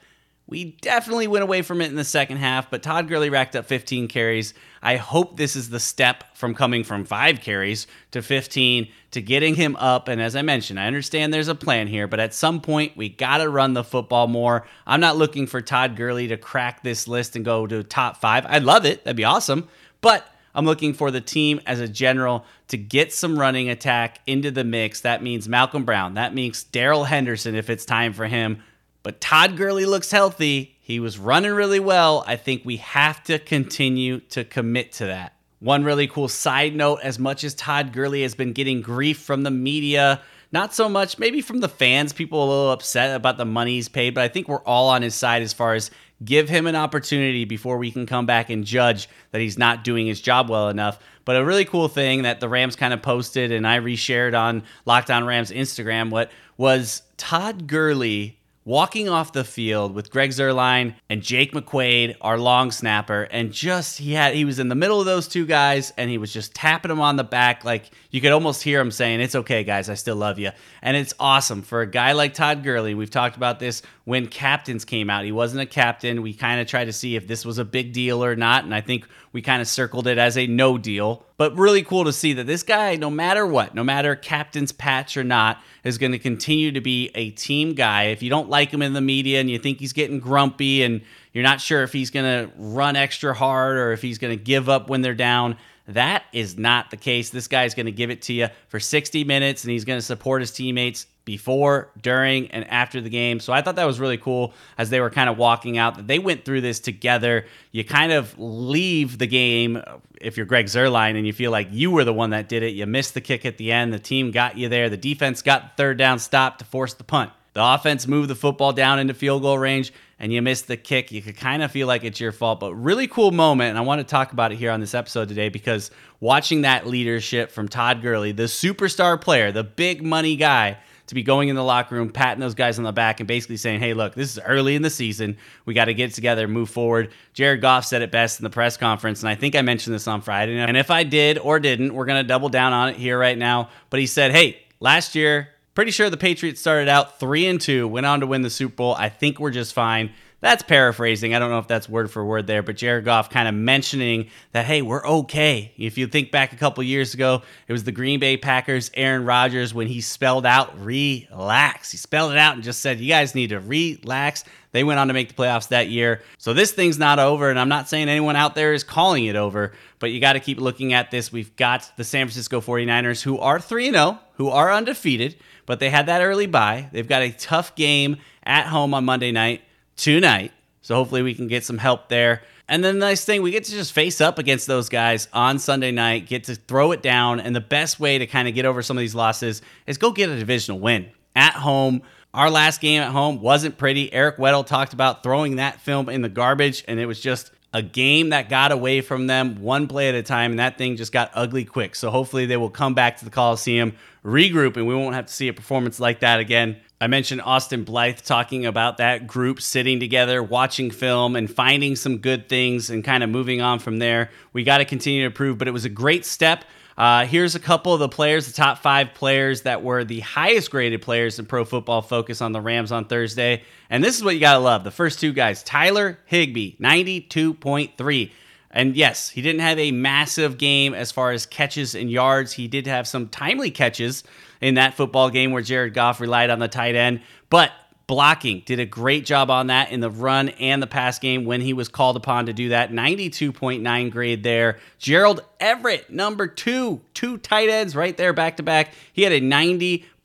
We 0.48 0.76
definitely 0.80 1.26
went 1.26 1.42
away 1.42 1.62
from 1.62 1.80
it 1.80 1.90
in 1.90 1.96
the 1.96 2.04
second 2.04 2.36
half, 2.36 2.70
but 2.70 2.80
Todd 2.80 3.08
Gurley 3.08 3.30
racked 3.30 3.56
up 3.56 3.66
15 3.66 4.06
carries. 4.06 4.54
I 4.80 4.94
hope 4.94 5.36
this 5.36 5.56
is 5.56 5.70
the 5.70 5.80
step 5.80 6.36
from 6.36 6.54
coming 6.54 6.84
from 6.84 7.04
five 7.04 7.40
carries 7.40 7.88
to 8.12 8.22
15 8.22 8.86
to 9.10 9.20
getting 9.20 9.56
him 9.56 9.74
up. 9.74 10.06
And 10.06 10.22
as 10.22 10.36
I 10.36 10.42
mentioned, 10.42 10.78
I 10.78 10.86
understand 10.86 11.34
there's 11.34 11.48
a 11.48 11.56
plan 11.56 11.88
here, 11.88 12.06
but 12.06 12.20
at 12.20 12.32
some 12.32 12.60
point 12.60 12.96
we 12.96 13.08
got 13.08 13.38
to 13.38 13.48
run 13.48 13.74
the 13.74 13.82
football 13.82 14.28
more. 14.28 14.64
I'm 14.86 15.00
not 15.00 15.16
looking 15.16 15.48
for 15.48 15.60
Todd 15.60 15.96
Gurley 15.96 16.28
to 16.28 16.36
crack 16.36 16.84
this 16.84 17.08
list 17.08 17.34
and 17.34 17.44
go 17.44 17.66
to 17.66 17.82
top 17.82 18.18
five. 18.18 18.46
I'd 18.46 18.62
love 18.62 18.84
it, 18.84 19.02
that'd 19.02 19.16
be 19.16 19.24
awesome. 19.24 19.68
But 20.00 20.28
I'm 20.54 20.64
looking 20.64 20.94
for 20.94 21.10
the 21.10 21.20
team 21.20 21.60
as 21.66 21.80
a 21.80 21.88
general 21.88 22.46
to 22.68 22.78
get 22.78 23.12
some 23.12 23.36
running 23.36 23.68
attack 23.68 24.20
into 24.28 24.52
the 24.52 24.64
mix. 24.64 25.00
That 25.00 25.24
means 25.24 25.48
Malcolm 25.48 25.84
Brown. 25.84 26.14
That 26.14 26.34
means 26.34 26.62
Darrell 26.62 27.04
Henderson 27.04 27.56
if 27.56 27.68
it's 27.68 27.84
time 27.84 28.12
for 28.12 28.26
him. 28.26 28.62
But 29.06 29.20
Todd 29.20 29.56
Gurley 29.56 29.86
looks 29.86 30.10
healthy. 30.10 30.78
He 30.80 30.98
was 30.98 31.16
running 31.16 31.52
really 31.52 31.78
well. 31.78 32.25
I 32.26 32.34
think 32.34 32.64
we 32.64 32.78
have 32.78 33.22
to 33.22 33.38
continue 33.38 34.18
to 34.30 34.42
commit 34.42 34.90
to 34.94 35.06
that. 35.06 35.36
One 35.60 35.84
really 35.84 36.08
cool 36.08 36.26
side 36.26 36.75
note 36.75 36.98
as 37.04 37.16
much 37.16 37.44
as 37.44 37.54
Todd 37.54 37.92
Gurley 37.92 38.22
has 38.22 38.34
been 38.34 38.52
getting 38.52 38.82
grief 38.82 39.18
from 39.18 39.44
the 39.44 39.50
media, 39.52 40.22
not 40.50 40.75
so 40.75 40.88
much 40.88 41.20
maybe 41.20 41.40
from 41.40 41.60
the 41.60 41.68
fans, 41.68 42.12
people 42.12 42.40
a 42.40 42.50
little 42.50 42.72
upset 42.72 43.14
about 43.14 43.38
the 43.38 43.44
money 43.44 43.75
he's 43.75 43.88
paid, 43.88 44.12
but 44.12 44.25
I 44.25 44.28
think 44.28 44.48
we're 44.48 44.64
all 44.64 44.88
on 44.88 45.02
his 45.02 45.14
side 45.14 45.42
as 45.42 45.52
far 45.52 45.75
as 45.75 45.92
give 46.25 46.48
him 46.48 46.66
an 46.66 46.75
opportunity 46.75 47.44
before 47.44 47.78
we 47.78 47.92
can 47.92 48.06
come 48.06 48.26
back 48.26 48.50
and 48.50 48.64
judge 48.64 49.08
that 49.30 49.40
he's 49.40 49.56
not 49.56 49.84
doing 49.84 50.08
his 50.08 50.20
job 50.20 50.50
well 50.50 50.68
enough. 50.68 50.98
But 51.25 51.36
a 51.36 51.44
really 51.44 51.64
cool 51.64 51.86
thing 51.86 52.22
that 52.22 52.40
the 52.40 52.48
Rams 52.48 52.75
kind 52.75 52.92
of 52.92 53.02
posted 53.02 53.52
and 53.52 53.68
I 53.68 53.78
reshared 53.78 54.36
on 54.36 54.64
Locked 54.84 55.12
On 55.12 55.25
Rams 55.25 55.52
Instagram 55.52 56.10
what 56.10 56.32
was 56.56 57.02
Todd 57.16 57.68
Gurley 57.68 58.40
walking 58.66 59.08
off 59.08 59.32
the 59.32 59.44
field 59.44 59.94
with 59.94 60.11
Greg 60.11 60.30
Zuerlein 60.30 60.94
and 61.08 61.23
Jake 61.23 61.52
McQuaide, 61.52 62.16
our 62.20 62.37
long 62.37 62.73
snapper, 62.73 63.23
and 63.30 63.52
just 63.52 63.99
he 63.99 64.12
had 64.12 64.35
he 64.35 64.44
was 64.44 64.58
in 64.58 64.68
the 64.68 64.75
middle 64.75 65.00
of 65.00 65.06
those 65.06 65.28
two 65.28 65.46
guys 65.46 65.92
and 65.96 66.11
he 66.11 66.18
was 66.18 66.32
just 66.32 66.52
tapping 66.54 66.90
them 66.90 67.00
on 67.00 67.16
the 67.16 67.25
back 67.25 67.64
like 67.64 67.90
you 68.11 68.20
could 68.20 68.32
almost 68.32 68.62
hear 68.62 68.80
him 68.80 68.90
saying, 68.90 69.20
"It's 69.20 69.37
okay, 69.37 69.64
guys, 69.64 69.88
I 69.88 69.94
still 69.94 70.16
love 70.16 70.38
you." 70.38 70.50
And 70.82 70.96
it's 70.96 71.14
awesome 71.18 71.62
for 71.62 71.80
a 71.80 71.87
guy 71.87 72.12
like 72.12 72.35
Todd 72.35 72.62
Gurley. 72.62 72.94
We've 72.94 73.11
talked 73.11 73.37
about 73.37 73.61
this 73.61 73.82
when 74.06 74.28
captains 74.28 74.84
came 74.84 75.10
out. 75.10 75.25
He 75.25 75.32
wasn't 75.32 75.62
a 75.62 75.66
captain. 75.66 76.22
We 76.22 76.32
kind 76.32 76.60
of 76.60 76.68
tried 76.68 76.84
to 76.84 76.92
see 76.92 77.16
if 77.16 77.26
this 77.26 77.44
was 77.44 77.58
a 77.58 77.64
big 77.64 77.92
deal 77.92 78.25
or 78.25 78.36
not, 78.36 78.62
and 78.62 78.72
I 78.72 78.80
think 78.80 79.04
we 79.32 79.42
kind 79.42 79.60
of 79.60 79.66
circled 79.66 80.06
it 80.06 80.16
as 80.16 80.38
a 80.38 80.46
no 80.46 80.78
deal. 80.78 81.26
But 81.36 81.56
really 81.56 81.82
cool 81.82 82.04
to 82.04 82.12
see 82.12 82.32
that 82.34 82.46
this 82.46 82.62
guy, 82.62 82.94
no 82.94 83.10
matter 83.10 83.44
what, 83.44 83.75
no 83.75 83.82
matter 83.82 84.14
captain's 84.14 84.70
patch 84.70 85.16
or 85.16 85.25
not, 85.25 85.60
is 85.82 85.98
going 85.98 86.12
to 86.12 86.20
continue 86.20 86.70
to 86.70 86.80
be 86.80 87.10
a 87.16 87.30
team 87.30 87.75
guy. 87.75 88.04
If 88.04 88.22
you 88.22 88.30
don't 88.30 88.48
like 88.48 88.70
him 88.70 88.80
in 88.80 88.92
the 88.92 89.00
media 89.00 89.40
and 89.40 89.50
you 89.50 89.58
think 89.58 89.80
he's 89.80 89.92
getting 89.92 90.20
grumpy 90.20 90.84
and 90.84 91.02
you're 91.32 91.42
not 91.42 91.60
sure 91.60 91.82
if 91.82 91.92
he's 91.92 92.10
going 92.10 92.25
to 92.46 92.52
run 92.56 92.94
extra 92.94 93.34
hard 93.34 93.76
or 93.76 93.90
if 93.90 94.02
he's 94.02 94.18
going 94.18 94.38
to 94.38 94.42
give 94.42 94.68
up 94.68 94.88
when 94.88 95.02
they're 95.02 95.14
down, 95.14 95.56
That 95.88 96.25
is 96.33 96.59
not 96.59 96.90
the 96.90 96.97
case. 96.97 97.31
This 97.31 97.49
guy's 97.49 97.75
going 97.75 97.87
to 97.87 97.93
give 97.93 98.11
it 98.11 98.23
to 98.23 98.33
you 98.33 98.49
for 98.69 98.81
60 98.81 99.25
minutes 99.25 99.64
and 99.64 99.71
he's 99.71 99.85
going 99.85 99.99
to 99.99 100.05
support 100.05 100.43
his 100.43 100.50
teammates 100.50 101.07
before, 101.25 101.90
during, 102.00 102.50
and 102.52 102.69
after 102.71 103.00
the 103.00 103.11
game. 103.11 103.40
So 103.40 103.52
I 103.52 103.61
thought 103.61 103.76
that 103.76 103.85
was 103.85 103.99
really 104.00 104.16
cool 104.16 104.55
as 104.78 104.90
they 104.90 105.00
were 105.00 105.11
kind 105.11 105.28
of 105.28 105.37
walking 105.37 105.76
out 105.76 105.97
that 105.97 106.07
they 106.07 106.19
went 106.19 106.45
through 106.45 106.61
this 106.61 106.81
together. 106.81 107.47
You 107.73 107.85
kind 107.85 108.12
of 108.12 108.37
leave 108.38 109.19
the 109.19 109.26
game 109.26 109.83
if 110.21 110.37
you're 110.37 110.47
Greg 110.47 110.66
Zuerlein 110.66 111.16
and 111.16 111.26
you 111.26 111.33
feel 111.33 111.50
like 111.50 111.69
you 111.71 111.90
were 111.90 112.05
the 112.05 112.12
one 112.12 112.31
that 112.31 112.49
did 112.49 112.62
it. 112.62 112.75
You 112.75 112.87
missed 112.87 113.14
the 113.14 113.21
kick 113.21 113.45
at 113.45 113.59
the 113.59 113.73
end. 113.73 113.93
The 113.93 113.99
team 113.99 114.31
got 114.31 114.57
you 114.57 114.69
there. 114.69 114.88
The 114.88 114.97
defense 114.97 115.43
got 115.43 115.76
third 115.76 115.99
down 115.99 116.19
stop 116.19 116.59
to 116.59 116.64
force 116.64 116.95
the 116.95 117.05
punt. 117.05 117.33
The 117.56 117.64
offense 117.64 118.06
moved 118.06 118.28
the 118.28 118.34
football 118.34 118.75
down 118.75 118.98
into 118.98 119.14
field 119.14 119.40
goal 119.40 119.56
range 119.56 119.90
and 120.18 120.30
you 120.30 120.42
missed 120.42 120.66
the 120.66 120.76
kick. 120.76 121.10
You 121.10 121.22
could 121.22 121.38
kind 121.38 121.62
of 121.62 121.70
feel 121.70 121.86
like 121.86 122.04
it's 122.04 122.20
your 122.20 122.30
fault, 122.30 122.60
but 122.60 122.75
really 122.75 123.06
cool 123.06 123.30
moment. 123.30 123.70
And 123.70 123.78
I 123.78 123.80
want 123.80 123.98
to 123.98 124.04
talk 124.04 124.34
about 124.34 124.52
it 124.52 124.56
here 124.56 124.70
on 124.70 124.80
this 124.80 124.92
episode 124.92 125.30
today 125.30 125.48
because 125.48 125.90
watching 126.20 126.60
that 126.60 126.86
leadership 126.86 127.50
from 127.50 127.66
Todd 127.66 128.02
Gurley, 128.02 128.32
the 128.32 128.42
superstar 128.42 129.18
player, 129.18 129.52
the 129.52 129.64
big 129.64 130.02
money 130.02 130.36
guy, 130.36 130.76
to 131.06 131.14
be 131.14 131.22
going 131.22 131.48
in 131.48 131.56
the 131.56 131.64
locker 131.64 131.94
room, 131.94 132.10
patting 132.10 132.40
those 132.40 132.54
guys 132.54 132.76
on 132.76 132.84
the 132.84 132.92
back, 132.92 133.20
and 133.20 133.26
basically 133.26 133.56
saying, 133.56 133.80
hey, 133.80 133.94
look, 133.94 134.14
this 134.14 134.36
is 134.36 134.42
early 134.44 134.76
in 134.76 134.82
the 134.82 134.90
season. 134.90 135.38
We 135.64 135.72
got 135.72 135.86
to 135.86 135.94
get 135.94 136.12
together, 136.12 136.46
move 136.48 136.68
forward. 136.68 137.10
Jared 137.32 137.62
Goff 137.62 137.86
said 137.86 138.02
it 138.02 138.10
best 138.10 138.38
in 138.38 138.44
the 138.44 138.50
press 138.50 138.76
conference, 138.76 139.22
and 139.22 139.30
I 139.30 139.34
think 139.34 139.56
I 139.56 139.62
mentioned 139.62 139.94
this 139.94 140.06
on 140.08 140.20
Friday. 140.20 140.58
And 140.58 140.76
if 140.76 140.90
I 140.90 141.04
did 141.04 141.38
or 141.38 141.58
didn't, 141.58 141.94
we're 141.94 142.04
going 142.04 142.22
to 142.22 142.28
double 142.28 142.50
down 142.50 142.75
on 142.75 142.90
it 142.90 142.96
here 142.96 143.18
right 143.18 143.38
now. 143.38 143.70
But 143.88 144.00
he 144.00 144.06
said, 144.06 144.32
hey, 144.32 144.58
last 144.80 145.14
year, 145.14 145.48
pretty 145.76 145.92
sure 145.92 146.11
the 146.11 146.16
Patriots 146.16 146.61
started 146.61 146.88
out 146.88 147.21
three 147.21 147.47
and 147.47 147.61
two, 147.61 147.87
went 147.87 148.06
on 148.06 148.21
to 148.21 148.26
win 148.26 148.42
the 148.42 148.50
Super 148.50 148.75
Bowl. 148.75 148.95
I 148.95 149.09
think 149.09 149.38
we're 149.38 149.52
just 149.52 149.75
fine. 149.75 150.11
That's 150.40 150.62
paraphrasing. 150.62 151.35
I 151.35 151.38
don't 151.38 151.50
know 151.50 151.59
if 151.59 151.68
that's 151.68 151.88
word 151.88 152.11
for 152.11 152.25
word 152.25 152.47
there, 152.47 152.62
but 152.62 152.76
Jared 152.76 153.04
Goff 153.04 153.30
kind 153.30 153.49
of 153.49 153.54
mentioning 153.54 154.28
that, 154.52 154.66
hey, 154.66 154.83
we're 154.83 155.04
okay. 155.04 155.73
If 155.78 155.97
you 155.97 156.06
think 156.06 156.30
back 156.30 156.52
a 156.52 156.56
couple 156.56 156.83
years 156.85 157.14
ago, 157.14 157.42
it 157.68 157.73
was 157.73 157.85
the 157.85 157.92
Green 157.92 158.21
Bay 158.21 158.37
Packers, 158.37 158.90
Aaron 158.95 159.25
Rodgers, 159.25 159.73
when 159.73 159.87
he 159.87 160.00
spelled 160.00 160.45
out 160.45 160.78
relax. 160.78 161.90
He 161.90 161.97
spelled 161.97 162.33
it 162.33 162.38
out 162.38 162.54
and 162.54 162.62
just 162.62 162.80
said, 162.80 163.00
you 163.00 163.09
guys 163.09 163.35
need 163.35 163.49
to 163.49 163.61
relax. 163.61 164.45
They 164.73 164.85
went 164.85 165.00
on 165.00 165.09
to 165.09 165.14
make 165.14 165.28
the 165.28 165.35
playoffs 165.35 165.68
that 165.68 165.88
year. 165.88 166.23
So 166.37 166.52
this 166.52 166.71
thing's 166.71 166.99
not 166.99 167.18
over, 167.18 167.49
and 167.49 167.59
I'm 167.59 167.71
not 167.71 167.88
saying 167.88 168.11
anyone 168.11 168.37
out 168.37 168.54
there 168.54 168.75
is 168.75 168.85
calling 168.85 169.25
it 169.25 169.37
over, 169.37 169.73
but 169.99 170.11
you 170.11 170.21
got 170.21 170.35
to 170.35 170.40
keep 170.40 170.61
looking 170.61 170.92
at 170.92 171.11
this. 171.11 171.33
We've 171.33 171.56
got 171.56 171.90
the 171.97 172.04
San 172.04 172.26
Francisco 172.26 172.61
49ers 172.61 173.23
who 173.23 173.38
are 173.38 173.59
3 173.59 173.90
0, 173.90 174.18
who 174.35 174.50
are 174.50 174.71
undefeated, 174.71 175.37
but 175.66 175.80
they 175.80 175.90
had 175.90 176.06
that 176.06 176.23
early 176.23 176.46
bye. 176.46 176.88
They've 176.92 177.06
got 177.06 177.23
a 177.23 177.30
tough 177.30 177.75
game 177.75 178.16
at 178.44 178.66
home 178.66 178.94
on 178.94 179.04
Monday 179.04 179.32
night 179.32 179.62
tonight. 179.96 180.52
So 180.82 180.94
hopefully 180.94 181.23
we 181.23 181.35
can 181.35 181.49
get 181.49 181.64
some 181.64 181.78
help 181.78 182.08
there. 182.08 182.42
And 182.68 182.82
then 182.82 182.99
the 182.99 183.06
nice 183.06 183.25
thing, 183.25 183.42
we 183.42 183.50
get 183.50 183.64
to 183.64 183.73
just 183.73 183.92
face 183.92 184.20
up 184.20 184.38
against 184.38 184.66
those 184.66 184.88
guys 184.88 185.28
on 185.32 185.58
Sunday 185.58 185.92
night, 185.92 186.26
get 186.26 186.44
to 186.44 186.54
throw 186.54 186.92
it 186.92 187.02
down. 187.02 187.38
And 187.40 187.54
the 187.54 187.61
best 187.61 188.00
way 188.00 188.18
to 188.18 188.26
kind 188.26 188.49
of 188.49 188.54
get 188.54 188.64
over 188.64 188.82
some 188.82 188.96
of 188.96 189.00
these 189.00 189.14
losses 189.14 189.62
is 189.87 189.99
go 189.99 190.11
get 190.11 190.30
a 190.30 190.38
divisional 190.38 190.80
win 190.80 191.11
at 191.35 191.54
home. 191.54 192.02
Our 192.35 192.50
last 192.50 192.80
game 192.80 193.02
at 193.02 193.12
home 193.12 193.40
wasn't 193.40 193.78
pretty. 193.78 194.12
Eric 194.12 194.37
Weddle 194.37 194.66
talked 194.66 194.92
about 194.92 195.23
throwing 195.23 195.56
that 195.56 195.80
film 195.80 196.08
in 196.08 196.23
the 196.23 196.28
garbage, 196.28 196.85
and 196.87 197.00
it 197.00 197.06
was 197.06 197.20
just 197.20 197.50
a 197.73 197.82
game 197.82 198.30
that 198.30 198.49
got 198.49 198.73
away 198.73 199.00
from 199.00 199.26
them 199.26 199.61
one 199.61 199.87
play 199.87 200.08
at 200.08 200.14
a 200.14 200.23
time, 200.23 200.52
and 200.52 200.58
that 200.58 200.76
thing 200.78 200.96
just 200.96 201.12
got 201.12 201.30
ugly 201.35 201.64
quick. 201.64 201.94
So 201.94 202.11
hopefully 202.11 202.46
they 202.46 202.56
will 202.56 202.70
come 202.70 202.94
back 202.94 203.18
to 203.18 203.25
the 203.25 203.30
Coliseum, 203.30 203.94
regroup, 204.26 204.76
and 204.76 204.87
we 204.87 204.95
won't 204.95 205.14
have 205.14 205.26
to 205.26 205.33
see 205.33 205.49
a 205.49 205.52
performance 205.52 206.00
like 206.00 206.21
that 206.21 206.40
again. 206.40 206.76
I 207.00 207.06
mentioned 207.06 207.42
Austin 207.42 207.85
Blythe 207.85 208.18
talking 208.18 208.66
about 208.66 208.97
that 208.97 209.26
group 209.26 209.61
sitting 209.61 210.00
together, 210.00 210.42
watching 210.42 210.90
film, 210.90 211.37
and 211.37 211.49
finding 211.49 211.95
some 211.95 212.18
good 212.18 212.49
things 212.49 212.90
and 212.90 213.04
kind 213.04 213.23
of 213.23 213.30
moving 213.30 213.61
on 213.61 213.78
from 213.78 213.99
there. 213.99 214.30
We 214.52 214.64
got 214.64 214.78
to 214.78 214.85
continue 214.85 215.21
to 215.21 215.26
improve, 215.26 215.59
but 215.59 215.68
it 215.68 215.73
was 215.73 215.85
a 215.85 215.90
great 215.90 216.25
step. 216.25 216.64
Uh, 216.99 217.26
here's 217.26 217.54
a 217.54 217.61
couple 217.61 217.92
of 217.92 218.00
the 218.00 218.09
players, 218.09 218.47
the 218.47 218.54
top 218.54 218.78
five 218.78 219.12
players 219.12 219.62
that 219.62 219.83
were 219.83 220.02
the 220.02 220.21
highest 220.21 220.71
graded 220.71 221.02
players 221.02 221.38
in 221.38 221.45
Pro 221.45 221.64
Football 221.64 222.00
Focus 222.00 222.40
on 222.40 222.52
the 222.52 222.61
Rams 222.61 222.90
on 222.90 223.04
Thursday. 223.04 223.62
And 223.90 224.02
this 224.02 224.16
is 224.16 224.25
what 224.25 224.35
you 224.35 224.40
got 224.40 224.54
to 224.54 224.61
love. 224.61 224.83
The 224.83 224.90
first 224.90 225.21
two 225.21 225.35
guys 225.35 225.62
Tyler 225.62 226.18
Higbee, 226.25 226.76
92.3. 226.78 228.31
And 228.76 228.94
yes, 228.94 229.30
he 229.30 229.40
didn't 229.40 229.62
have 229.62 229.78
a 229.78 229.90
massive 229.90 230.58
game 230.58 230.92
as 230.92 231.10
far 231.10 231.32
as 231.32 231.46
catches 231.46 231.94
and 231.94 232.10
yards. 232.10 232.52
He 232.52 232.68
did 232.68 232.86
have 232.86 233.08
some 233.08 233.26
timely 233.28 233.70
catches 233.70 234.22
in 234.60 234.74
that 234.74 234.92
football 234.92 235.30
game 235.30 235.50
where 235.52 235.62
Jared 235.62 235.94
Goff 235.94 236.20
relied 236.20 236.50
on 236.50 236.58
the 236.58 236.68
tight 236.68 236.94
end. 236.94 237.22
But 237.48 237.72
blocking 238.06 238.62
did 238.66 238.78
a 238.78 238.84
great 238.84 239.24
job 239.24 239.50
on 239.50 239.68
that 239.68 239.90
in 239.92 240.00
the 240.00 240.10
run 240.10 240.50
and 240.50 240.82
the 240.82 240.86
pass 240.86 241.18
game 241.18 241.46
when 241.46 241.62
he 241.62 241.72
was 241.72 241.88
called 241.88 242.16
upon 242.16 242.46
to 242.46 242.52
do 242.52 242.68
that 242.68 242.92
92.9 242.92 244.12
grade 244.12 244.44
there 244.44 244.78
gerald 244.98 245.40
everett 245.58 246.08
number 246.08 246.46
two 246.46 247.00
two 247.14 247.36
tight 247.38 247.68
ends 247.68 247.96
right 247.96 248.16
there 248.16 248.32
back 248.32 248.58
to 248.58 248.62
back 248.62 248.92
he 249.12 249.22
had 249.22 249.32
a 249.32 249.40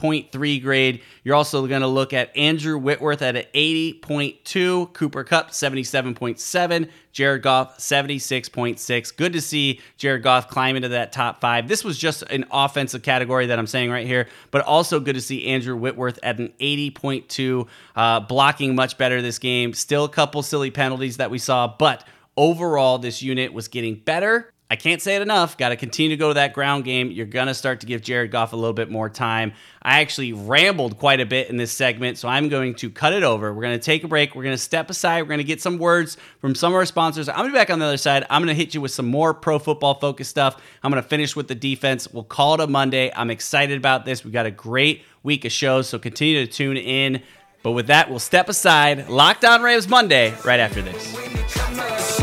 90.3 0.02 0.62
grade 0.62 1.02
you're 1.24 1.36
also 1.36 1.68
going 1.68 1.82
to 1.82 1.88
look 1.88 2.14
at 2.14 2.36
andrew 2.36 2.78
whitworth 2.78 3.22
at 3.22 3.36
an 3.36 3.46
80.2 3.54 4.94
cooper 4.94 5.24
Kupp 5.24 5.52
77.7 5.52 6.90
jared 7.12 7.42
goff 7.42 7.78
76.6 7.78 9.16
good 9.18 9.34
to 9.34 9.42
see 9.42 9.80
jared 9.98 10.24
goff 10.24 10.48
climb 10.48 10.76
into 10.76 10.90
that 10.90 11.12
top 11.12 11.42
five 11.42 11.68
this 11.68 11.84
was 11.84 11.98
just 11.98 12.24
an 12.24 12.46
offensive 12.52 13.04
category 13.04 13.48
that 13.48 13.60
i'm 13.60 13.68
saying 13.68 13.92
right 13.92 14.08
here 14.08 14.28
but 14.52 14.64
also 14.66 15.00
good 15.00 15.16
to 15.16 15.22
see 15.22 15.48
andrew 15.48 15.76
whitworth 15.76 16.20
at 16.24 16.40
an 16.40 16.54
80.2 16.60 17.68
uh, 17.96 18.20
blocking 18.22 18.76
much 18.76 18.98
better 18.98 19.22
this 19.22 19.40
game. 19.40 19.74
Still 19.74 20.06
a 20.06 20.10
couple 20.10 20.42
silly 20.44 20.72
penalties 20.72 21.18
that 21.18 21.32
we 21.32 21.38
saw, 21.38 21.68
but 21.68 22.06
overall, 22.38 22.98
this 22.98 23.22
unit 23.22 23.54
was 23.54 23.68
getting 23.68 23.96
better. 23.96 24.52
I 24.72 24.78
can't 24.78 25.02
say 25.02 25.18
it 25.18 25.22
enough. 25.22 25.58
Got 25.58 25.70
to 25.70 25.76
continue 25.76 26.12
to 26.12 26.18
go 26.18 26.30
to 26.30 26.36
that 26.36 26.54
ground 26.54 26.86
game. 26.86 27.12
You're 27.12 27.26
going 27.26 27.48
to 27.48 27.54
start 27.54 27.82
to 27.82 27.86
give 27.86 28.02
Jared 28.02 28.32
Goff 28.32 28.54
a 28.54 28.56
little 28.56 28.72
bit 28.72 28.90
more 28.90 29.10
time. 29.10 29.52
I 29.82 30.00
actually 30.00 30.32
rambled 30.32 30.98
quite 30.98 31.20
a 31.20 31.26
bit 31.26 31.50
in 31.50 31.58
this 31.58 31.74
segment, 31.74 32.18
so 32.18 32.30
I'm 32.30 32.48
going 32.48 32.76
to 32.76 32.90
cut 32.90 33.12
it 33.12 33.22
over. 33.22 33.54
We're 33.54 33.64
going 33.64 33.78
to 33.78 33.84
take 33.84 34.06
a 34.06 34.08
break. 34.08 34.34
We're 34.34 34.44
going 34.44 34.56
to 34.56 34.58
step 34.58 34.90
aside. 34.90 35.24
We're 35.24 35.28
going 35.28 35.40
to 35.40 35.44
get 35.44 35.62
some 35.62 35.78
words 35.78 36.16
from 36.40 36.56
some 36.56 36.72
of 36.72 36.78
our 36.78 36.86
sponsors. 36.86 37.28
I'm 37.28 37.36
going 37.36 37.50
to 37.50 37.52
be 37.52 37.60
back 37.60 37.70
on 37.70 37.80
the 37.80 37.86
other 37.86 37.98
side. 37.98 38.26
I'm 38.30 38.42
going 38.42 38.48
to 38.48 38.54
hit 38.54 38.74
you 38.74 38.80
with 38.80 38.92
some 38.92 39.08
more 39.08 39.34
pro 39.34 39.60
football 39.60 39.96
focused 39.96 40.30
stuff. 40.30 40.56
I'm 40.82 40.90
going 40.90 41.04
to 41.04 41.10
finish 41.10 41.36
with 41.36 41.50
the 41.50 41.56
defense. 41.56 42.08
We'll 42.10 42.24
call 42.24 42.54
it 42.54 42.62
a 42.62 42.68
Monday. 42.68 43.12
I'm 43.14 43.30
excited 43.30 43.78
about 43.78 44.06
this. 44.06 44.24
We 44.24 44.32
got 44.32 44.46
a 44.46 44.52
great 44.52 45.04
week 45.22 45.44
of 45.44 45.52
shows, 45.52 45.90
so 45.90 46.00
continue 46.00 46.46
to 46.46 46.50
tune 46.50 46.78
in. 46.78 47.22
But 47.62 47.72
with 47.72 47.88
that, 47.88 48.10
we'll 48.10 48.20
step 48.20 48.48
aside. 48.48 49.10
Locked 49.10 49.44
On 49.44 49.62
Rams 49.62 49.90
Monday 49.90 50.34
right 50.46 50.62
after 50.62 50.82
this. 50.82 52.21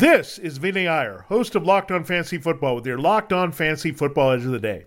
This 0.00 0.38
is 0.38 0.56
Vinny 0.56 0.88
Iyer, 0.88 1.26
host 1.28 1.54
of 1.54 1.66
Locked 1.66 1.90
On 1.90 2.04
Fantasy 2.04 2.38
Football, 2.38 2.76
with 2.76 2.86
your 2.86 2.96
Locked 2.96 3.34
On 3.34 3.52
Fantasy 3.52 3.92
Football 3.92 4.30
Edge 4.30 4.46
of 4.46 4.50
the 4.50 4.58
Day. 4.58 4.86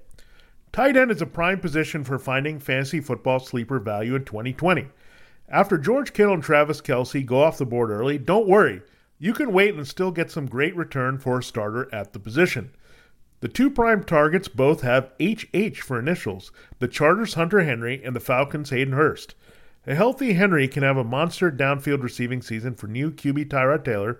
Tight 0.72 0.98
end 0.98 1.12
is 1.12 1.22
a 1.22 1.28
prime 1.28 1.60
position 1.60 2.04
for 2.04 2.18
finding 2.18 2.58
fantasy 2.58 3.00
football 3.00 3.40
sleeper 3.40 3.78
value 3.78 4.16
in 4.16 4.26
2020. 4.26 4.88
After 5.48 5.78
George 5.78 6.14
Kittle 6.14 6.34
and 6.34 6.42
Travis 6.42 6.82
Kelce 6.82 7.24
go 7.24 7.44
off 7.44 7.60
the 7.60 7.66
board 7.68 7.92
early, 7.92 8.18
don't 8.18 8.48
worry. 8.48 8.82
You 9.20 9.34
can 9.34 9.54
wait 9.54 9.76
and 9.76 9.88
still 9.88 10.10
get 10.10 10.32
some 10.32 10.48
great 10.48 10.76
return 10.76 11.20
for 11.20 11.38
a 11.38 11.44
starter 11.44 11.94
at 11.94 12.14
the 12.14 12.20
position. 12.20 12.72
The 13.42 13.50
two 13.50 13.70
prime 13.70 14.04
targets 14.04 14.48
both 14.48 14.82
have 14.82 15.12
HH 15.22 15.80
for 15.82 16.00
initials 16.00 16.52
the 16.80 16.88
Chargers' 16.88 17.36
Hunter 17.36 17.62
Henry 17.62 18.04
and 18.04 18.16
the 18.16 18.20
Falcons' 18.20 18.72
Hayden 18.72 18.96
Hurst. 18.96 19.36
A 19.86 19.94
healthy 19.94 20.34
Henry 20.34 20.68
can 20.68 20.82
have 20.82 20.98
a 20.98 21.04
monster 21.04 21.52
downfield 21.52 22.02
receiving 22.02 22.42
season 22.42 22.74
for 22.74 22.88
new 22.88 23.12
QB 23.12 23.50
Tyrod 23.50 23.84
Taylor 23.84 24.20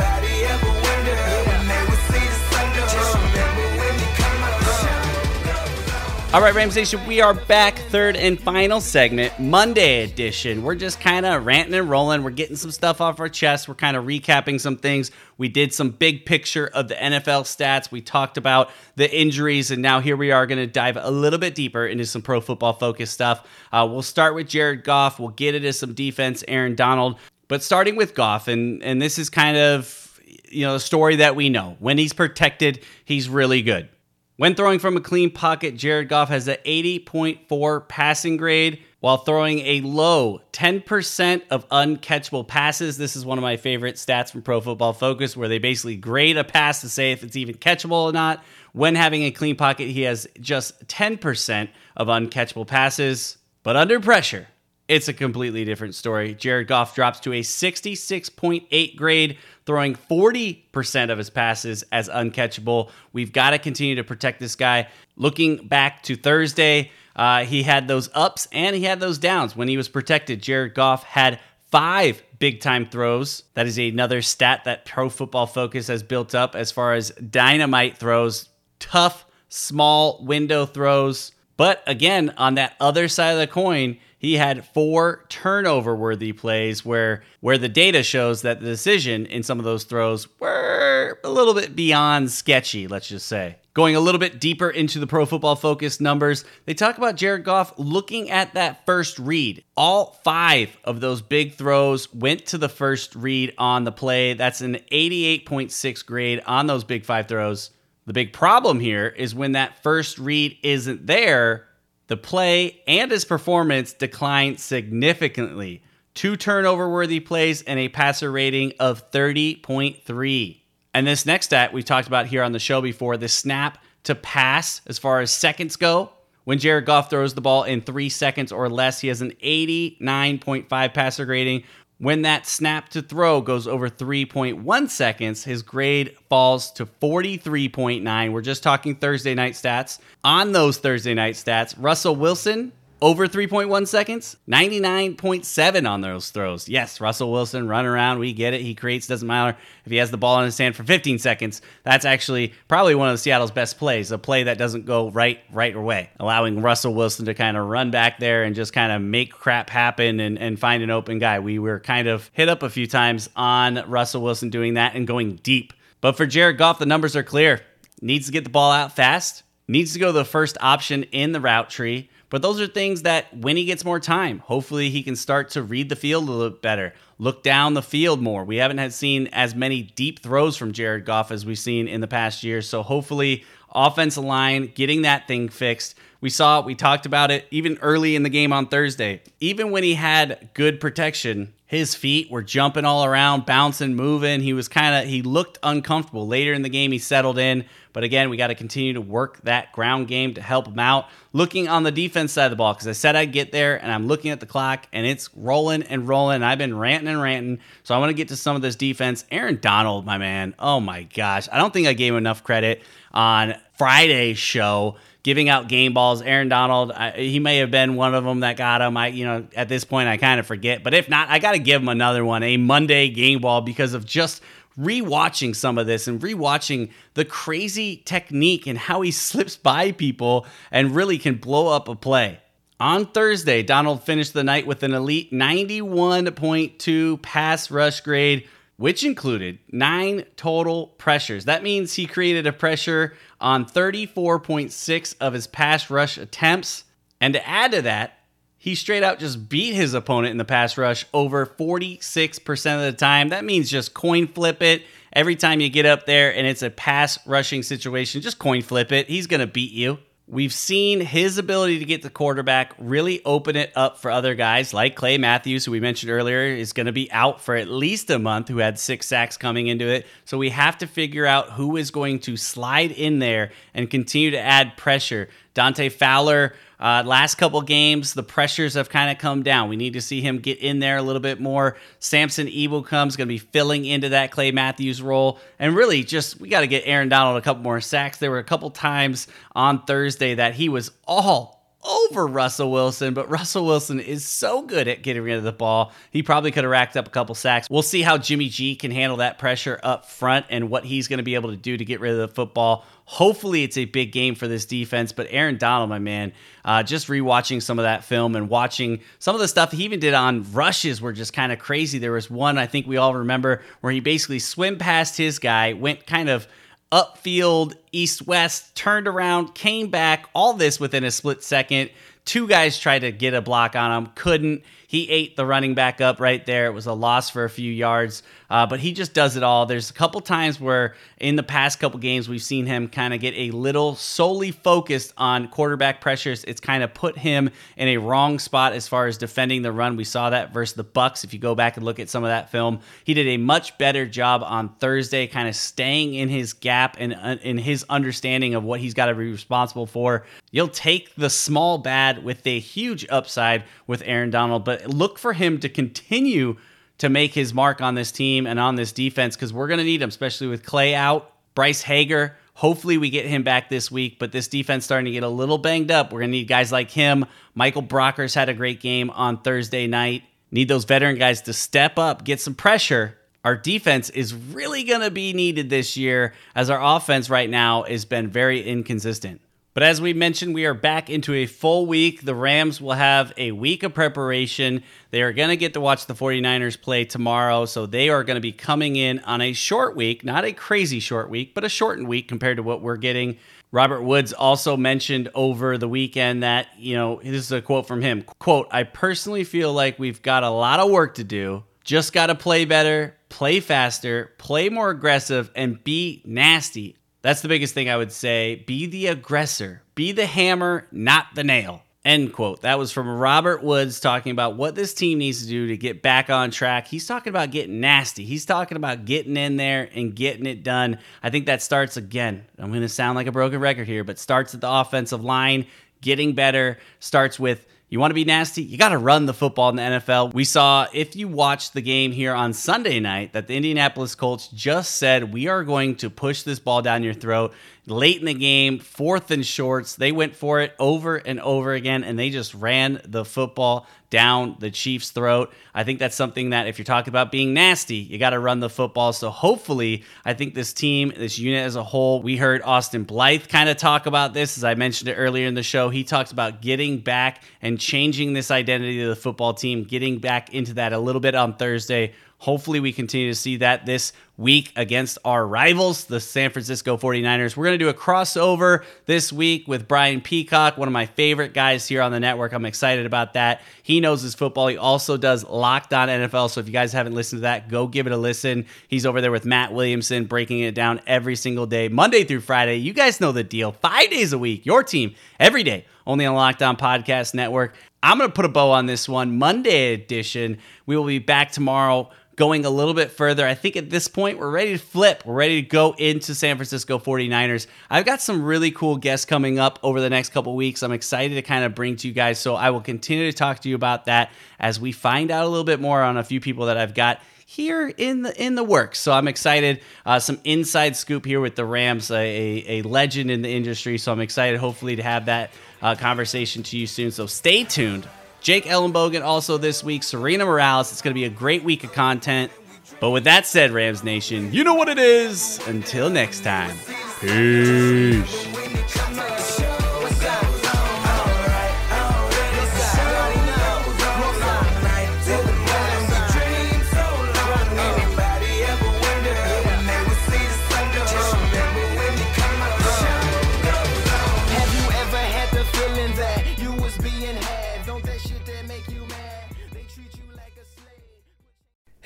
All 6.33 6.39
right, 6.39 6.55
Rams 6.55 6.77
Nation, 6.77 7.05
we 7.05 7.19
are 7.19 7.33
back. 7.33 7.77
Third 7.77 8.15
and 8.15 8.39
final 8.39 8.79
segment, 8.79 9.37
Monday 9.37 10.05
edition. 10.05 10.63
We're 10.63 10.75
just 10.75 11.01
kind 11.01 11.25
of 11.25 11.45
ranting 11.45 11.73
and 11.73 11.89
rolling. 11.89 12.23
We're 12.23 12.29
getting 12.29 12.55
some 12.55 12.71
stuff 12.71 13.01
off 13.01 13.19
our 13.19 13.27
chest. 13.27 13.67
We're 13.67 13.75
kind 13.75 13.97
of 13.97 14.05
recapping 14.05 14.61
some 14.61 14.77
things. 14.77 15.11
We 15.37 15.49
did 15.49 15.73
some 15.73 15.89
big 15.89 16.25
picture 16.25 16.67
of 16.67 16.87
the 16.87 16.95
NFL 16.95 17.43
stats. 17.43 17.91
We 17.91 17.99
talked 17.99 18.37
about 18.37 18.71
the 18.95 19.13
injuries, 19.13 19.71
and 19.71 19.81
now 19.81 19.99
here 19.99 20.15
we 20.15 20.31
are 20.31 20.47
going 20.47 20.59
to 20.59 20.67
dive 20.67 20.95
a 20.95 21.11
little 21.11 21.37
bit 21.37 21.53
deeper 21.53 21.85
into 21.85 22.05
some 22.05 22.21
pro 22.21 22.39
football 22.39 22.71
focused 22.71 23.11
stuff. 23.11 23.45
Uh, 23.73 23.85
we'll 23.91 24.01
start 24.01 24.33
with 24.33 24.47
Jared 24.47 24.85
Goff. 24.85 25.19
We'll 25.19 25.29
get 25.29 25.53
into 25.53 25.73
some 25.73 25.93
defense, 25.93 26.45
Aaron 26.47 26.75
Donald. 26.75 27.17
But 27.49 27.61
starting 27.61 27.97
with 27.97 28.15
Goff, 28.15 28.47
and 28.47 28.81
and 28.83 29.01
this 29.01 29.19
is 29.19 29.29
kind 29.29 29.57
of 29.57 30.17
you 30.47 30.65
know 30.65 30.75
the 30.75 30.79
story 30.79 31.17
that 31.17 31.35
we 31.35 31.49
know. 31.49 31.75
When 31.79 31.97
he's 31.97 32.13
protected, 32.13 32.85
he's 33.03 33.27
really 33.27 33.61
good. 33.61 33.89
When 34.37 34.55
throwing 34.55 34.79
from 34.79 34.97
a 34.97 35.01
clean 35.01 35.29
pocket, 35.31 35.75
Jared 35.75 36.09
Goff 36.09 36.29
has 36.29 36.47
an 36.47 36.57
80.4 36.65 37.87
passing 37.87 38.37
grade 38.37 38.81
while 39.01 39.17
throwing 39.17 39.59
a 39.59 39.81
low 39.81 40.41
10% 40.53 41.41
of 41.49 41.67
uncatchable 41.69 42.47
passes. 42.47 42.97
This 42.97 43.15
is 43.15 43.25
one 43.25 43.37
of 43.37 43.41
my 43.41 43.57
favorite 43.57 43.95
stats 43.95 44.31
from 44.31 44.41
Pro 44.41 44.61
Football 44.61 44.93
Focus, 44.93 45.35
where 45.35 45.49
they 45.49 45.59
basically 45.59 45.95
grade 45.95 46.37
a 46.37 46.43
pass 46.43 46.81
to 46.81 46.89
say 46.89 47.11
if 47.11 47.23
it's 47.23 47.35
even 47.35 47.55
catchable 47.55 48.03
or 48.03 48.13
not. 48.13 48.43
When 48.73 48.95
having 48.95 49.23
a 49.23 49.31
clean 49.31 49.55
pocket, 49.55 49.89
he 49.89 50.03
has 50.03 50.27
just 50.39 50.87
10% 50.87 51.69
of 51.97 52.07
uncatchable 52.07 52.67
passes. 52.67 53.37
But 53.63 53.75
under 53.75 53.99
pressure, 53.99 54.47
it's 54.91 55.07
a 55.07 55.13
completely 55.13 55.63
different 55.63 55.95
story. 55.95 56.33
Jared 56.33 56.67
Goff 56.67 56.93
drops 56.93 57.21
to 57.21 57.31
a 57.31 57.39
66.8 57.39 58.95
grade, 58.97 59.37
throwing 59.65 59.95
40% 59.95 61.09
of 61.09 61.17
his 61.17 61.29
passes 61.29 61.85
as 61.93 62.09
uncatchable. 62.09 62.89
We've 63.13 63.31
got 63.31 63.51
to 63.51 63.57
continue 63.57 63.95
to 63.95 64.03
protect 64.03 64.41
this 64.41 64.57
guy. 64.57 64.89
Looking 65.15 65.65
back 65.65 66.03
to 66.03 66.17
Thursday, 66.17 66.91
uh, 67.15 67.45
he 67.45 67.63
had 67.63 67.87
those 67.87 68.09
ups 68.13 68.49
and 68.51 68.75
he 68.75 68.83
had 68.83 68.99
those 68.99 69.17
downs. 69.17 69.55
When 69.55 69.69
he 69.69 69.77
was 69.77 69.87
protected, 69.87 70.41
Jared 70.41 70.73
Goff 70.73 71.05
had 71.05 71.39
five 71.69 72.21
big 72.39 72.59
time 72.59 72.85
throws. 72.85 73.43
That 73.53 73.67
is 73.67 73.79
another 73.79 74.21
stat 74.21 74.65
that 74.65 74.83
Pro 74.83 75.07
Football 75.07 75.47
Focus 75.47 75.87
has 75.87 76.03
built 76.03 76.35
up 76.35 76.53
as 76.53 76.69
far 76.69 76.95
as 76.95 77.11
dynamite 77.11 77.95
throws, 77.95 78.49
tough, 78.79 79.25
small 79.47 80.21
window 80.25 80.65
throws. 80.65 81.31
But 81.55 81.81
again, 81.87 82.33
on 82.37 82.55
that 82.55 82.75
other 82.81 83.07
side 83.07 83.31
of 83.31 83.39
the 83.39 83.47
coin, 83.47 83.97
he 84.21 84.35
had 84.35 84.63
four 84.63 85.25
turnover 85.29 85.95
worthy 85.95 86.31
plays 86.31 86.85
where 86.85 87.23
where 87.39 87.57
the 87.57 87.67
data 87.67 88.03
shows 88.03 88.43
that 88.43 88.59
the 88.59 88.67
decision 88.67 89.25
in 89.25 89.41
some 89.41 89.57
of 89.57 89.65
those 89.65 89.83
throws 89.83 90.27
were 90.39 91.17
a 91.23 91.29
little 91.29 91.55
bit 91.55 91.75
beyond 91.75 92.29
sketchy, 92.29 92.87
let's 92.87 93.07
just 93.07 93.25
say. 93.25 93.55
Going 93.73 93.95
a 93.95 93.99
little 93.99 94.19
bit 94.19 94.39
deeper 94.39 94.69
into 94.69 94.99
the 94.99 95.07
pro 95.07 95.25
football 95.25 95.55
focus 95.55 95.99
numbers, 95.99 96.45
they 96.65 96.75
talk 96.75 96.99
about 96.99 97.15
Jared 97.15 97.43
Goff 97.43 97.73
looking 97.79 98.29
at 98.29 98.53
that 98.53 98.85
first 98.85 99.17
read. 99.17 99.63
All 99.75 100.19
five 100.23 100.77
of 100.83 101.01
those 101.01 101.23
big 101.23 101.55
throws 101.55 102.13
went 102.13 102.45
to 102.47 102.59
the 102.59 102.69
first 102.69 103.15
read 103.15 103.55
on 103.57 103.85
the 103.85 103.91
play. 103.91 104.35
That's 104.35 104.61
an 104.61 104.75
88.6 104.91 106.05
grade 106.05 106.43
on 106.45 106.67
those 106.67 106.83
big 106.83 107.05
five 107.05 107.27
throws. 107.27 107.71
The 108.05 108.13
big 108.13 108.33
problem 108.33 108.79
here 108.79 109.07
is 109.07 109.33
when 109.33 109.53
that 109.53 109.81
first 109.81 110.19
read 110.19 110.59
isn't 110.61 111.07
there, 111.07 111.65
the 112.11 112.17
play 112.17 112.81
and 112.87 113.09
his 113.09 113.23
performance 113.23 113.93
decline 113.93 114.57
significantly. 114.57 115.81
Two 116.13 116.35
turnover 116.35 116.89
worthy 116.89 117.21
plays 117.21 117.61
and 117.61 117.79
a 117.79 117.87
passer 117.87 118.29
rating 118.29 118.73
of 118.81 119.09
30.3. 119.11 120.61
And 120.93 121.07
this 121.07 121.25
next 121.25 121.45
stat 121.45 121.71
we 121.71 121.83
talked 121.83 122.09
about 122.09 122.25
here 122.25 122.43
on 122.43 122.51
the 122.51 122.59
show 122.59 122.81
before 122.81 123.15
the 123.15 123.29
snap 123.29 123.77
to 124.03 124.13
pass 124.13 124.81
as 124.87 124.99
far 124.99 125.21
as 125.21 125.31
seconds 125.31 125.77
go. 125.77 126.11
When 126.43 126.59
Jared 126.59 126.85
Goff 126.85 127.09
throws 127.09 127.33
the 127.33 127.39
ball 127.39 127.63
in 127.63 127.79
three 127.79 128.09
seconds 128.09 128.51
or 128.51 128.67
less, 128.67 128.99
he 128.99 129.07
has 129.07 129.21
an 129.21 129.31
89.5 129.41 130.93
passer 130.93 131.23
grading. 131.23 131.63
When 132.01 132.23
that 132.23 132.47
snap 132.47 132.89
to 132.89 133.03
throw 133.03 133.41
goes 133.41 133.67
over 133.67 133.87
3.1 133.87 134.89
seconds, 134.89 135.43
his 135.43 135.61
grade 135.61 136.17
falls 136.29 136.71
to 136.71 136.87
43.9. 136.87 138.31
We're 138.31 138.41
just 138.41 138.63
talking 138.63 138.95
Thursday 138.95 139.35
night 139.35 139.53
stats. 139.53 139.99
On 140.23 140.51
those 140.51 140.79
Thursday 140.79 141.13
night 141.13 141.35
stats, 141.35 141.75
Russell 141.77 142.15
Wilson 142.15 142.71
over 143.01 143.27
3.1 143.27 143.87
seconds, 143.87 144.37
99.7 144.47 145.89
on 145.89 146.01
those 146.01 146.29
throws. 146.29 146.69
Yes, 146.69 147.01
Russell 147.01 147.31
Wilson 147.31 147.67
run 147.67 147.87
around, 147.87 148.19
we 148.19 148.31
get 148.31 148.53
it. 148.53 148.61
He 148.61 148.75
creates, 148.75 149.07
doesn't 149.07 149.27
matter 149.27 149.57
if 149.85 149.91
he 149.91 149.97
has 149.97 150.11
the 150.11 150.17
ball 150.17 150.37
in 150.39 150.45
his 150.45 150.57
hand 150.57 150.75
for 150.75 150.83
15 150.83 151.17
seconds. 151.17 151.63
That's 151.83 152.05
actually 152.05 152.53
probably 152.67 152.93
one 152.93 153.09
of 153.09 153.19
Seattle's 153.19 153.49
best 153.49 153.79
plays, 153.79 154.11
a 154.11 154.19
play 154.19 154.43
that 154.43 154.59
doesn't 154.59 154.85
go 154.85 155.09
right 155.09 155.39
right 155.51 155.75
away, 155.75 156.11
allowing 156.19 156.61
Russell 156.61 156.93
Wilson 156.93 157.25
to 157.25 157.33
kind 157.33 157.57
of 157.57 157.65
run 157.65 157.89
back 157.89 158.19
there 158.19 158.43
and 158.43 158.55
just 158.55 158.71
kind 158.71 158.91
of 158.91 159.01
make 159.01 159.31
crap 159.31 159.71
happen 159.71 160.19
and, 160.19 160.37
and 160.37 160.59
find 160.59 160.83
an 160.83 160.91
open 160.91 161.17
guy. 161.17 161.39
We 161.39 161.57
were 161.57 161.79
kind 161.79 162.07
of 162.07 162.29
hit 162.33 162.49
up 162.49 162.61
a 162.61 162.69
few 162.69 162.85
times 162.85 163.29
on 163.35 163.83
Russell 163.89 164.21
Wilson 164.21 164.51
doing 164.51 164.75
that 164.75 164.93
and 164.93 165.07
going 165.07 165.37
deep. 165.37 165.73
But 166.01 166.17
for 166.17 166.27
Jared 166.27 166.59
Goff, 166.59 166.77
the 166.77 166.85
numbers 166.85 167.15
are 167.15 167.23
clear. 167.23 167.61
Needs 167.99 168.27
to 168.27 168.31
get 168.31 168.43
the 168.43 168.49
ball 168.51 168.71
out 168.71 168.95
fast, 168.95 169.41
needs 169.67 169.93
to 169.93 169.99
go 169.99 170.11
the 170.11 170.25
first 170.25 170.57
option 170.61 171.03
in 171.05 171.31
the 171.31 171.41
route 171.41 171.69
tree 171.71 172.09
but 172.31 172.41
those 172.41 172.61
are 172.61 172.65
things 172.65 173.01
that 173.01 173.35
when 173.35 173.57
he 173.57 173.65
gets 173.65 173.83
more 173.83 173.99
time, 173.99 174.39
hopefully 174.39 174.89
he 174.89 175.03
can 175.03 175.17
start 175.17 175.49
to 175.49 175.61
read 175.61 175.89
the 175.89 175.97
field 175.97 176.29
a 176.29 176.31
little 176.31 176.57
better, 176.57 176.93
look 177.19 177.43
down 177.43 177.73
the 177.73 177.81
field 177.81 178.21
more. 178.21 178.45
We 178.45 178.55
haven't 178.55 178.77
had 178.77 178.93
seen 178.93 179.27
as 179.33 179.53
many 179.53 179.83
deep 179.83 180.23
throws 180.23 180.55
from 180.55 180.71
Jared 180.71 181.05
Goff 181.05 181.29
as 181.29 181.45
we've 181.45 181.59
seen 181.59 181.89
in 181.89 181.99
the 181.99 182.07
past 182.07 182.41
year. 182.41 182.61
So 182.61 182.83
hopefully, 182.83 183.43
offensive 183.75 184.23
line 184.23 184.71
getting 184.73 185.01
that 185.01 185.27
thing 185.27 185.49
fixed. 185.49 185.95
We 186.21 186.29
saw, 186.29 186.59
it, 186.59 186.65
we 186.65 186.73
talked 186.73 187.05
about 187.05 187.31
it 187.31 187.47
even 187.51 187.77
early 187.81 188.15
in 188.15 188.23
the 188.23 188.29
game 188.29 188.53
on 188.53 188.67
Thursday. 188.67 189.21
Even 189.41 189.71
when 189.71 189.83
he 189.83 189.95
had 189.95 190.51
good 190.53 190.79
protection, 190.79 191.53
his 191.71 191.95
feet 191.95 192.29
were 192.29 192.43
jumping 192.43 192.83
all 192.83 193.05
around, 193.05 193.45
bouncing, 193.45 193.95
moving. 193.95 194.41
He 194.41 194.51
was 194.51 194.67
kind 194.67 194.93
of, 194.93 195.09
he 195.09 195.21
looked 195.21 195.57
uncomfortable. 195.63 196.27
Later 196.27 196.51
in 196.51 196.63
the 196.63 196.69
game, 196.69 196.91
he 196.91 196.99
settled 196.99 197.37
in. 197.37 197.63
But 197.93 198.03
again, 198.03 198.29
we 198.29 198.35
got 198.35 198.47
to 198.47 198.55
continue 198.55 198.91
to 198.91 198.99
work 198.99 199.39
that 199.43 199.71
ground 199.71 200.09
game 200.09 200.33
to 200.33 200.41
help 200.41 200.67
him 200.67 200.79
out. 200.79 201.07
Looking 201.31 201.69
on 201.69 201.83
the 201.83 201.91
defense 201.91 202.33
side 202.33 202.43
of 202.43 202.49
the 202.49 202.57
ball, 202.57 202.73
because 202.73 202.89
I 202.89 202.91
said 202.91 203.15
I'd 203.15 203.31
get 203.31 203.53
there, 203.53 203.81
and 203.81 203.89
I'm 203.89 204.07
looking 204.07 204.31
at 204.31 204.41
the 204.41 204.45
clock, 204.45 204.85
and 204.91 205.05
it's 205.05 205.29
rolling 205.33 205.83
and 205.83 206.09
rolling. 206.09 206.43
I've 206.43 206.57
been 206.57 206.77
ranting 206.77 207.07
and 207.07 207.21
ranting. 207.21 207.59
So 207.83 207.95
I 207.95 207.99
want 207.99 208.09
to 208.09 208.15
get 208.15 208.27
to 208.27 208.35
some 208.35 208.57
of 208.57 208.61
this 208.61 208.75
defense. 208.75 209.23
Aaron 209.31 209.57
Donald, 209.61 210.05
my 210.05 210.17
man. 210.17 210.55
Oh 210.59 210.81
my 210.81 211.03
gosh. 211.03 211.47
I 211.49 211.57
don't 211.57 211.71
think 211.71 211.87
I 211.87 211.93
gave 211.93 212.11
him 212.11 212.17
enough 212.17 212.43
credit 212.43 212.81
on 213.13 213.55
Friday's 213.81 214.37
show 214.37 214.97
giving 215.23 215.49
out 215.49 215.67
game 215.67 215.91
balls. 215.91 216.21
Aaron 216.21 216.49
Donald, 216.49 216.91
I, 216.91 217.13
he 217.13 217.39
may 217.39 217.57
have 217.57 217.71
been 217.71 217.95
one 217.95 218.13
of 218.13 218.23
them 218.23 218.41
that 218.41 218.55
got 218.55 218.79
him. 218.79 218.95
I, 218.95 219.07
you 219.07 219.25
know, 219.25 219.47
at 219.55 219.69
this 219.69 219.85
point, 219.85 220.07
I 220.07 220.17
kind 220.17 220.39
of 220.39 220.45
forget. 220.45 220.83
But 220.83 220.93
if 220.93 221.09
not, 221.09 221.29
I 221.29 221.39
got 221.39 221.53
to 221.53 221.59
give 221.59 221.81
him 221.81 221.89
another 221.89 222.23
one, 222.23 222.43
a 222.43 222.57
Monday 222.57 223.09
game 223.09 223.41
ball, 223.41 223.61
because 223.61 223.95
of 223.95 224.05
just 224.05 224.43
rewatching 224.79 225.55
some 225.55 225.79
of 225.79 225.87
this 225.87 226.07
and 226.07 226.21
rewatching 226.21 226.91
the 227.15 227.25
crazy 227.25 228.03
technique 228.05 228.67
and 228.67 228.77
how 228.77 229.01
he 229.01 229.09
slips 229.29 229.57
by 229.57 229.91
people 229.91 230.45
and 230.71 230.95
really 230.95 231.17
can 231.17 231.37
blow 231.37 231.75
up 231.75 231.87
a 231.87 231.95
play. 231.95 232.39
On 232.79 233.07
Thursday, 233.07 233.63
Donald 233.63 234.03
finished 234.03 234.33
the 234.33 234.43
night 234.43 234.67
with 234.67 234.83
an 234.83 234.93
elite 234.93 235.31
91.2 235.31 237.19
pass 237.23 237.71
rush 237.71 238.01
grade, 238.01 238.47
which 238.81 239.03
included 239.03 239.59
nine 239.71 240.25
total 240.35 240.87
pressures. 240.97 241.45
That 241.45 241.61
means 241.61 241.93
he 241.93 242.07
created 242.07 242.47
a 242.47 242.51
pressure 242.51 243.13
on 243.39 243.63
34.6 243.63 245.15
of 245.21 245.33
his 245.33 245.45
pass 245.45 245.91
rush 245.91 246.17
attempts. 246.17 246.85
And 247.19 247.35
to 247.35 247.47
add 247.47 247.73
to 247.73 247.83
that, 247.83 248.17
he 248.57 248.73
straight 248.73 249.03
out 249.03 249.19
just 249.19 249.47
beat 249.47 249.75
his 249.75 249.93
opponent 249.93 250.31
in 250.31 250.37
the 250.37 250.45
pass 250.45 250.79
rush 250.79 251.05
over 251.13 251.45
46% 251.45 252.75
of 252.75 252.81
the 252.81 252.97
time. 252.97 253.29
That 253.29 253.45
means 253.45 253.69
just 253.69 253.93
coin 253.93 254.27
flip 254.27 254.63
it. 254.63 254.81
Every 255.13 255.35
time 255.35 255.59
you 255.59 255.69
get 255.69 255.85
up 255.85 256.07
there 256.07 256.33
and 256.33 256.47
it's 256.47 256.63
a 256.63 256.71
pass 256.71 257.19
rushing 257.27 257.61
situation, 257.61 258.21
just 258.21 258.39
coin 258.39 258.63
flip 258.63 258.91
it. 258.91 259.07
He's 259.07 259.27
going 259.27 259.41
to 259.41 259.47
beat 259.47 259.73
you. 259.73 259.99
We've 260.31 260.53
seen 260.53 261.01
his 261.01 261.37
ability 261.37 261.79
to 261.79 261.85
get 261.85 262.03
the 262.03 262.09
quarterback 262.09 262.73
really 262.79 263.21
open 263.25 263.57
it 263.57 263.73
up 263.75 263.97
for 263.97 264.09
other 264.09 264.33
guys 264.33 264.73
like 264.73 264.95
Clay 264.95 265.17
Matthews, 265.17 265.65
who 265.65 265.73
we 265.73 265.81
mentioned 265.81 266.09
earlier, 266.09 266.43
is 266.43 266.71
going 266.71 266.85
to 266.85 266.93
be 266.93 267.11
out 267.11 267.41
for 267.41 267.53
at 267.53 267.67
least 267.67 268.09
a 268.09 268.17
month, 268.17 268.47
who 268.47 268.59
had 268.59 268.79
six 268.79 269.07
sacks 269.07 269.35
coming 269.35 269.67
into 269.67 269.85
it. 269.85 270.07
So 270.23 270.37
we 270.37 270.47
have 270.51 270.77
to 270.77 270.87
figure 270.87 271.25
out 271.25 271.49
who 271.49 271.75
is 271.75 271.91
going 271.91 272.19
to 272.19 272.37
slide 272.37 272.91
in 272.91 273.19
there 273.19 273.51
and 273.73 273.89
continue 273.89 274.31
to 274.31 274.39
add 274.39 274.77
pressure. 274.77 275.27
Dante 275.53 275.89
Fowler 275.89 276.53
uh, 276.81 277.03
last 277.05 277.35
couple 277.35 277.61
games, 277.61 278.15
the 278.15 278.23
pressures 278.23 278.73
have 278.73 278.89
kind 278.89 279.11
of 279.11 279.19
come 279.19 279.43
down. 279.43 279.69
We 279.69 279.75
need 279.75 279.93
to 279.93 280.01
see 280.01 280.19
him 280.19 280.39
get 280.39 280.57
in 280.57 280.79
there 280.79 280.97
a 280.97 281.01
little 281.03 281.21
bit 281.21 281.39
more. 281.39 281.77
Samson 281.99 282.47
comes, 282.83 283.15
going 283.15 283.27
to 283.27 283.33
be 283.33 283.37
filling 283.37 283.85
into 283.85 284.09
that 284.09 284.31
Clay 284.31 284.51
Matthews 284.51 285.01
role. 285.01 285.39
And 285.59 285.75
really, 285.75 286.03
just 286.03 286.41
we 286.41 286.49
got 286.49 286.61
to 286.61 286.67
get 286.67 286.83
Aaron 286.85 287.09
Donald 287.09 287.37
a 287.37 287.41
couple 287.41 287.61
more 287.61 287.81
sacks. 287.81 288.17
There 288.17 288.31
were 288.31 288.39
a 288.39 288.43
couple 288.43 288.71
times 288.71 289.27
on 289.55 289.83
Thursday 289.85 290.35
that 290.35 290.55
he 290.55 290.69
was 290.69 290.91
all 291.05 291.60
over 291.83 292.27
Russell 292.27 292.71
Wilson, 292.71 293.13
but 293.13 293.29
Russell 293.29 293.65
Wilson 293.65 293.99
is 293.99 294.25
so 294.25 294.61
good 294.61 294.87
at 294.87 295.01
getting 295.01 295.23
rid 295.23 295.37
of 295.37 295.43
the 295.43 295.51
ball. 295.51 295.91
He 296.11 296.23
probably 296.23 296.51
could 296.51 296.63
have 296.63 296.71
racked 296.71 296.95
up 296.97 297.07
a 297.07 297.11
couple 297.11 297.35
sacks. 297.35 297.67
We'll 297.69 297.81
see 297.81 298.01
how 298.01 298.17
Jimmy 298.17 298.49
G 298.49 298.75
can 298.75 298.91
handle 298.91 299.17
that 299.17 299.39
pressure 299.39 299.79
up 299.83 300.05
front 300.05 300.45
and 300.49 300.69
what 300.69 300.85
he's 300.85 301.07
going 301.07 301.17
to 301.17 301.23
be 301.23 301.35
able 301.35 301.49
to 301.49 301.57
do 301.57 301.77
to 301.77 301.85
get 301.85 301.99
rid 301.99 302.11
of 302.13 302.17
the 302.17 302.27
football. 302.27 302.85
Hopefully, 303.05 303.63
it's 303.63 303.77
a 303.77 303.85
big 303.85 304.11
game 304.11 304.35
for 304.35 304.47
this 304.47 304.65
defense. 304.65 305.11
But 305.11 305.27
Aaron 305.31 305.57
Donald, 305.57 305.89
my 305.89 305.99
man, 305.99 306.31
uh, 306.63 306.83
just 306.83 307.07
rewatching 307.07 307.61
some 307.61 307.77
of 307.77 307.83
that 307.83 308.03
film 308.03 308.35
and 308.35 308.47
watching 308.47 309.01
some 309.19 309.35
of 309.35 309.41
the 309.41 309.47
stuff 309.47 309.71
he 309.71 309.83
even 309.83 309.99
did 309.99 310.13
on 310.13 310.49
rushes 310.53 311.01
were 311.01 311.13
just 311.13 311.33
kind 311.33 311.51
of 311.51 311.59
crazy. 311.59 311.99
There 311.99 312.13
was 312.13 312.29
one 312.29 312.57
I 312.57 312.67
think 312.67 312.87
we 312.87 312.97
all 312.97 313.15
remember 313.15 313.61
where 313.81 313.91
he 313.91 313.99
basically 313.99 314.39
swim 314.39 314.77
past 314.77 315.17
his 315.17 315.39
guy, 315.39 315.73
went 315.73 316.07
kind 316.07 316.29
of 316.29 316.47
upfield 316.91 317.73
east 317.91 318.27
west, 318.27 318.75
turned 318.75 319.07
around, 319.07 319.55
came 319.55 319.89
back, 319.89 320.27
all 320.33 320.53
this 320.53 320.79
within 320.79 321.03
a 321.03 321.11
split 321.11 321.43
second. 321.43 321.89
Two 322.25 322.47
guys 322.47 322.77
tried 322.77 322.99
to 322.99 323.11
get 323.11 323.33
a 323.33 323.41
block 323.41 323.75
on 323.75 323.91
him, 323.91 324.11
couldn't. 324.15 324.63
He 324.91 325.09
ate 325.09 325.37
the 325.37 325.45
running 325.45 325.73
back 325.73 326.01
up 326.01 326.19
right 326.19 326.45
there. 326.45 326.65
It 326.65 326.73
was 326.73 326.85
a 326.85 326.91
loss 326.91 327.29
for 327.29 327.45
a 327.45 327.49
few 327.49 327.71
yards, 327.71 328.23
uh, 328.49 328.65
but 328.67 328.81
he 328.81 328.91
just 328.91 329.13
does 329.13 329.37
it 329.37 329.43
all. 329.43 329.65
There's 329.65 329.89
a 329.89 329.93
couple 329.93 330.19
times 330.19 330.59
where 330.59 330.95
in 331.17 331.37
the 331.37 331.43
past 331.43 331.79
couple 331.79 331.97
games 331.97 332.27
we've 332.27 332.43
seen 332.43 332.65
him 332.65 332.89
kind 332.89 333.13
of 333.13 333.21
get 333.21 333.33
a 333.35 333.51
little 333.51 333.95
solely 333.95 334.51
focused 334.51 335.13
on 335.15 335.47
quarterback 335.47 336.01
pressures. 336.01 336.43
It's 336.43 336.59
kind 336.59 336.83
of 336.83 336.93
put 336.93 337.17
him 337.17 337.51
in 337.77 337.87
a 337.87 337.97
wrong 337.99 338.37
spot 338.37 338.73
as 338.73 338.85
far 338.85 339.07
as 339.07 339.17
defending 339.17 339.61
the 339.61 339.71
run. 339.71 339.95
We 339.95 340.03
saw 340.03 340.29
that 340.29 340.53
versus 340.53 340.75
the 340.75 340.83
Bucks. 340.83 341.23
If 341.23 341.33
you 341.33 341.39
go 341.39 341.55
back 341.55 341.77
and 341.77 341.85
look 341.85 341.97
at 342.01 342.09
some 342.09 342.25
of 342.25 342.29
that 342.29 342.51
film, 342.51 342.81
he 343.05 343.13
did 343.13 343.27
a 343.27 343.37
much 343.37 343.77
better 343.77 344.05
job 344.05 344.43
on 344.43 344.75
Thursday, 344.75 345.25
kind 345.25 345.47
of 345.47 345.55
staying 345.55 346.15
in 346.15 346.27
his 346.27 346.51
gap 346.51 346.97
and 346.99 347.13
uh, 347.13 347.37
in 347.41 347.57
his 347.57 347.85
understanding 347.89 348.55
of 348.55 348.65
what 348.65 348.81
he's 348.81 348.93
got 348.93 349.05
to 349.05 349.15
be 349.15 349.31
responsible 349.31 349.85
for. 349.85 350.25
You'll 350.51 350.67
take 350.67 351.15
the 351.15 351.29
small 351.29 351.77
bad 351.77 352.10
with 352.19 352.45
a 352.45 352.59
huge 352.59 353.05
upside 353.09 353.63
with 353.87 354.03
Aaron 354.05 354.29
Donald, 354.29 354.65
but 354.65 354.87
look 354.87 355.19
for 355.19 355.33
him 355.33 355.59
to 355.59 355.69
continue 355.69 356.57
to 356.97 357.09
make 357.09 357.33
his 357.33 357.53
mark 357.53 357.81
on 357.81 357.95
this 357.95 358.11
team 358.11 358.45
and 358.45 358.59
on 358.59 358.75
this 358.75 358.91
defense 358.91 359.35
because 359.35 359.51
we're 359.51 359.67
going 359.67 359.79
to 359.79 359.83
need 359.83 360.01
him, 360.01 360.09
especially 360.09 360.47
with 360.47 360.63
Clay 360.63 360.93
out, 360.93 361.33
Bryce 361.55 361.81
Hager. 361.81 362.35
Hopefully, 362.53 362.97
we 362.97 363.09
get 363.09 363.25
him 363.25 363.41
back 363.41 363.69
this 363.69 363.89
week, 363.89 364.19
but 364.19 364.31
this 364.31 364.47
defense 364.47 364.85
starting 364.85 365.05
to 365.05 365.11
get 365.11 365.23
a 365.23 365.29
little 365.29 365.57
banged 365.57 365.89
up. 365.89 366.13
We're 366.13 366.19
going 366.19 366.31
to 366.31 366.37
need 366.37 366.47
guys 366.47 366.71
like 366.71 366.91
him. 366.91 367.25
Michael 367.55 367.81
Brockers 367.81 368.35
had 368.35 368.49
a 368.49 368.53
great 368.53 368.81
game 368.81 369.09
on 369.09 369.41
Thursday 369.41 369.87
night. 369.87 370.23
Need 370.51 370.67
those 370.67 370.83
veteran 370.83 371.17
guys 371.17 371.41
to 371.43 371.53
step 371.53 371.97
up, 371.97 372.23
get 372.23 372.39
some 372.39 372.53
pressure. 372.53 373.17
Our 373.43 373.55
defense 373.55 374.09
is 374.11 374.35
really 374.35 374.83
going 374.83 375.01
to 375.01 375.09
be 375.09 375.33
needed 375.33 375.69
this 375.69 375.97
year 375.97 376.33
as 376.53 376.69
our 376.69 376.79
offense 376.79 377.29
right 377.29 377.49
now 377.49 377.83
has 377.83 378.05
been 378.05 378.27
very 378.27 378.61
inconsistent. 378.61 379.41
But 379.73 379.83
as 379.83 380.01
we 380.01 380.13
mentioned, 380.13 380.53
we 380.53 380.65
are 380.65 380.73
back 380.73 381.09
into 381.09 381.33
a 381.33 381.45
full 381.45 381.85
week. 381.85 382.23
The 382.23 382.35
Rams 382.35 382.81
will 382.81 382.91
have 382.91 383.31
a 383.37 383.53
week 383.53 383.83
of 383.83 383.93
preparation. 383.93 384.83
They 385.11 385.21
are 385.21 385.31
going 385.31 385.47
to 385.47 385.55
get 385.55 385.73
to 385.75 385.79
watch 385.79 386.07
the 386.07 386.13
49ers 386.13 386.81
play 386.81 387.05
tomorrow. 387.05 387.65
So 387.65 387.85
they 387.85 388.09
are 388.09 388.25
going 388.25 388.35
to 388.35 388.41
be 388.41 388.51
coming 388.51 388.97
in 388.97 389.19
on 389.19 389.39
a 389.39 389.53
short 389.53 389.95
week, 389.95 390.25
not 390.25 390.43
a 390.43 390.51
crazy 390.51 390.99
short 390.99 391.29
week, 391.29 391.53
but 391.53 391.63
a 391.63 391.69
shortened 391.69 392.09
week 392.09 392.27
compared 392.27 392.57
to 392.57 392.63
what 392.63 392.81
we're 392.81 392.97
getting. 392.97 393.37
Robert 393.71 394.01
Woods 394.01 394.33
also 394.33 394.75
mentioned 394.75 395.29
over 395.33 395.77
the 395.77 395.87
weekend 395.87 396.43
that, 396.43 396.67
you 396.77 396.95
know, 396.95 397.21
this 397.23 397.45
is 397.45 397.51
a 397.53 397.61
quote 397.61 397.87
from 397.87 398.01
him. 398.01 398.23
Quote, 398.39 398.67
I 398.71 398.83
personally 398.83 399.45
feel 399.45 399.71
like 399.71 399.97
we've 399.97 400.21
got 400.21 400.43
a 400.43 400.49
lot 400.49 400.81
of 400.81 400.91
work 400.91 401.15
to 401.15 401.23
do. 401.23 401.63
Just 401.85 402.11
got 402.11 402.27
to 402.27 402.35
play 402.35 402.65
better, 402.65 403.15
play 403.29 403.61
faster, 403.61 404.33
play 404.37 404.67
more 404.67 404.89
aggressive, 404.89 405.49
and 405.55 405.81
be 405.81 406.21
nasty. 406.25 406.97
That's 407.21 407.41
the 407.41 407.47
biggest 407.47 407.73
thing 407.73 407.89
I 407.89 407.97
would 407.97 408.11
say. 408.11 408.63
Be 408.65 408.87
the 408.87 409.07
aggressor, 409.07 409.83
be 409.95 410.11
the 410.11 410.25
hammer, 410.25 410.87
not 410.91 411.27
the 411.35 411.43
nail. 411.43 411.83
End 412.03 412.33
quote. 412.33 412.61
That 412.61 412.79
was 412.79 412.91
from 412.91 413.07
Robert 413.07 413.61
Woods 413.61 413.99
talking 413.99 414.31
about 414.31 414.55
what 414.55 414.73
this 414.73 414.91
team 414.95 415.19
needs 415.19 415.43
to 415.43 415.47
do 415.47 415.67
to 415.67 415.77
get 415.77 416.01
back 416.01 416.31
on 416.31 416.49
track. 416.49 416.87
He's 416.87 417.05
talking 417.05 417.29
about 417.29 417.51
getting 417.51 417.79
nasty. 417.79 418.25
He's 418.25 418.43
talking 418.43 418.75
about 418.75 419.05
getting 419.05 419.37
in 419.37 419.57
there 419.57 419.87
and 419.93 420.15
getting 420.15 420.47
it 420.47 420.63
done. 420.63 420.97
I 421.21 421.29
think 421.29 421.45
that 421.45 421.61
starts 421.61 421.97
again. 421.97 422.43
I'm 422.57 422.71
going 422.71 422.81
to 422.81 422.89
sound 422.89 423.17
like 423.17 423.27
a 423.27 423.31
broken 423.31 423.59
record 423.59 423.85
here, 423.85 424.03
but 424.03 424.17
starts 424.17 424.55
at 424.55 424.61
the 424.61 424.71
offensive 424.71 425.23
line, 425.23 425.67
getting 426.01 426.33
better, 426.33 426.79
starts 426.99 427.39
with 427.39 427.67
you 427.91 427.99
want 427.99 428.11
to 428.11 428.15
be 428.15 428.23
nasty? 428.23 428.63
You 428.63 428.77
got 428.77 428.89
to 428.89 428.97
run 428.97 429.25
the 429.25 429.33
football 429.33 429.67
in 429.69 429.75
the 429.75 429.81
NFL. 429.81 430.33
We 430.33 430.45
saw, 430.45 430.87
if 430.93 431.13
you 431.17 431.27
watched 431.27 431.73
the 431.73 431.81
game 431.81 432.13
here 432.13 432.33
on 432.33 432.53
Sunday 432.53 433.01
night, 433.01 433.33
that 433.33 433.47
the 433.47 433.57
Indianapolis 433.57 434.15
Colts 434.15 434.47
just 434.47 434.95
said, 434.95 435.33
We 435.33 435.49
are 435.49 435.65
going 435.65 435.97
to 435.97 436.09
push 436.09 436.43
this 436.43 436.57
ball 436.57 436.81
down 436.81 437.03
your 437.03 437.13
throat. 437.13 437.53
Late 437.87 438.19
in 438.19 438.25
the 438.25 438.35
game, 438.35 438.77
fourth 438.77 439.31
and 439.31 439.43
shorts, 439.43 439.95
they 439.95 440.11
went 440.11 440.35
for 440.35 440.61
it 440.61 440.75
over 440.77 441.15
and 441.15 441.39
over 441.39 441.73
again, 441.73 442.03
and 442.03 442.17
they 442.17 442.29
just 442.29 442.53
ran 442.53 443.01
the 443.05 443.25
football 443.25 443.87
down 444.11 444.55
the 444.59 444.69
Chiefs' 444.69 445.09
throat. 445.09 445.51
I 445.73 445.83
think 445.83 445.97
that's 445.97 446.15
something 446.15 446.51
that 446.51 446.67
if 446.67 446.77
you're 446.77 446.85
talking 446.85 447.09
about 447.09 447.31
being 447.31 447.55
nasty, 447.55 447.95
you 447.95 448.19
got 448.19 448.31
to 448.31 448.39
run 448.39 448.59
the 448.59 448.69
football. 448.69 449.13
So 449.13 449.31
hopefully, 449.31 450.03
I 450.23 450.35
think 450.35 450.53
this 450.53 450.73
team, 450.73 451.11
this 451.17 451.39
unit 451.39 451.65
as 451.65 451.75
a 451.75 451.83
whole, 451.83 452.21
we 452.21 452.37
heard 452.37 452.61
Austin 452.61 453.03
Blythe 453.03 453.47
kind 453.47 453.67
of 453.67 453.77
talk 453.77 454.05
about 454.05 454.35
this 454.35 454.57
as 454.57 454.63
I 454.63 454.75
mentioned 454.75 455.09
it 455.09 455.15
earlier 455.15 455.47
in 455.47 455.55
the 455.55 455.63
show. 455.63 455.89
He 455.89 456.03
talks 456.03 456.31
about 456.31 456.61
getting 456.61 456.99
back 456.99 457.41
and 457.63 457.79
changing 457.79 458.33
this 458.33 458.51
identity 458.51 459.01
of 459.01 459.09
the 459.09 459.15
football 459.15 459.55
team, 459.55 459.85
getting 459.85 460.19
back 460.19 460.53
into 460.53 460.75
that 460.75 460.93
a 460.93 460.99
little 460.99 461.21
bit 461.21 461.33
on 461.33 461.55
Thursday 461.55 462.13
Hopefully, 462.41 462.79
we 462.79 462.91
continue 462.91 463.29
to 463.29 463.35
see 463.35 463.57
that 463.57 463.85
this 463.85 464.13
week 464.35 464.73
against 464.75 465.19
our 465.23 465.45
rivals, 465.45 466.05
the 466.05 466.19
San 466.19 466.49
Francisco 466.49 466.97
49ers. 466.97 467.55
We're 467.55 467.65
going 467.65 467.77
to 467.77 467.85
do 467.85 467.89
a 467.89 467.93
crossover 467.93 468.83
this 469.05 469.31
week 469.31 469.67
with 469.67 469.87
Brian 469.87 470.21
Peacock, 470.21 470.75
one 470.75 470.87
of 470.87 470.91
my 470.91 471.05
favorite 471.05 471.53
guys 471.53 471.87
here 471.87 472.01
on 472.01 472.11
the 472.11 472.19
network. 472.19 472.51
I'm 472.53 472.65
excited 472.65 473.05
about 473.05 473.35
that. 473.35 473.61
He 473.83 473.99
knows 473.99 474.23
his 474.23 474.33
football. 474.33 474.69
He 474.69 474.77
also 474.77 475.17
does 475.17 475.43
Locked 475.43 475.93
On 475.93 476.07
NFL. 476.07 476.49
So 476.49 476.61
if 476.61 476.65
you 476.65 476.73
guys 476.73 476.91
haven't 476.91 477.13
listened 477.13 477.41
to 477.41 477.43
that, 477.43 477.69
go 477.69 477.85
give 477.85 478.07
it 478.07 478.11
a 478.11 478.17
listen. 478.17 478.65
He's 478.87 479.05
over 479.05 479.21
there 479.21 479.31
with 479.31 479.45
Matt 479.45 479.71
Williamson, 479.71 480.25
breaking 480.25 480.61
it 480.61 480.73
down 480.73 480.99
every 481.05 481.35
single 481.35 481.67
day, 481.67 481.89
Monday 481.89 482.23
through 482.23 482.41
Friday. 482.41 482.77
You 482.77 482.93
guys 482.93 483.21
know 483.21 483.31
the 483.31 483.43
deal. 483.43 483.71
Five 483.71 484.09
days 484.09 484.33
a 484.33 484.39
week, 484.39 484.65
your 484.65 484.81
team, 484.81 485.13
every 485.39 485.61
day, 485.61 485.85
only 486.07 486.25
on 486.25 486.33
Locked 486.33 486.63
On 486.63 486.75
Podcast 486.75 487.35
Network. 487.35 487.75
I'm 488.01 488.17
going 488.17 488.31
to 488.31 488.33
put 488.33 488.45
a 488.45 488.49
bow 488.49 488.71
on 488.71 488.87
this 488.87 489.07
one. 489.07 489.37
Monday 489.37 489.93
edition. 489.93 490.57
We 490.87 490.97
will 490.97 491.05
be 491.05 491.19
back 491.19 491.51
tomorrow 491.51 492.09
going 492.41 492.65
a 492.65 492.71
little 492.71 492.95
bit 492.95 493.11
further. 493.11 493.45
I 493.45 493.53
think 493.53 493.77
at 493.77 493.91
this 493.91 494.07
point, 494.07 494.39
we're 494.39 494.49
ready 494.49 494.71
to 494.71 494.79
flip. 494.79 495.21
We're 495.27 495.35
ready 495.35 495.61
to 495.61 495.67
go 495.67 495.93
into 495.95 496.33
San 496.33 496.55
Francisco 496.55 496.97
49ers. 496.97 497.67
I've 497.87 498.03
got 498.03 498.19
some 498.19 498.41
really 498.41 498.71
cool 498.71 498.97
guests 498.97 499.27
coming 499.27 499.59
up 499.59 499.77
over 499.83 500.01
the 500.01 500.09
next 500.09 500.29
couple 500.29 500.55
weeks. 500.55 500.81
I'm 500.81 500.91
excited 500.91 501.35
to 501.35 501.43
kind 501.43 501.63
of 501.63 501.75
bring 501.75 501.97
to 501.97 502.07
you 502.07 502.15
guys. 502.15 502.39
So 502.39 502.55
I 502.55 502.71
will 502.71 502.81
continue 502.81 503.29
to 503.29 503.37
talk 503.37 503.59
to 503.59 503.69
you 503.69 503.75
about 503.75 504.07
that 504.07 504.31
as 504.59 504.79
we 504.79 504.91
find 504.91 505.29
out 505.29 505.45
a 505.45 505.47
little 505.49 505.63
bit 505.63 505.79
more 505.79 506.01
on 506.01 506.17
a 506.17 506.23
few 506.23 506.39
people 506.39 506.65
that 506.65 506.77
I've 506.77 506.95
got 506.95 507.21
here 507.45 507.87
in 507.95 508.23
the 508.23 508.43
in 508.43 508.55
the 508.55 508.63
works. 508.63 508.97
So 508.97 509.11
I'm 509.11 509.27
excited. 509.27 509.81
Uh, 510.03 510.17
some 510.17 510.39
inside 510.43 510.95
scoop 510.95 511.25
here 511.27 511.41
with 511.41 511.55
the 511.55 511.65
Rams, 511.65 512.09
a, 512.09 512.65
a, 512.67 512.81
legend 512.81 513.29
in 513.29 513.43
the 513.43 513.51
industry. 513.51 513.99
So 513.99 514.11
I'm 514.11 514.19
excited, 514.19 514.59
hopefully, 514.59 514.95
to 514.95 515.03
have 515.03 515.27
that 515.27 515.51
uh, 515.79 515.93
conversation 515.93 516.63
to 516.63 516.77
you 516.79 516.87
soon. 516.87 517.11
So 517.11 517.27
stay 517.27 517.65
tuned 517.65 518.07
Jake 518.41 518.65
Ellenbogen 518.65 519.23
also 519.23 519.57
this 519.57 519.83
week, 519.83 520.01
Serena 520.01 520.45
Morales. 520.45 520.91
It's 520.91 521.01
going 521.03 521.13
to 521.13 521.19
be 521.19 521.25
a 521.25 521.29
great 521.29 521.63
week 521.63 521.83
of 521.83 521.93
content. 521.93 522.51
But 522.99 523.11
with 523.11 523.23
that 523.25 523.45
said, 523.45 523.71
Rams 523.71 524.03
Nation, 524.03 524.51
you 524.51 524.63
know 524.63 524.73
what 524.73 524.89
it 524.89 524.97
is. 524.97 525.59
Until 525.67 526.09
next 526.09 526.43
time, 526.43 526.75
peace. 527.19 528.47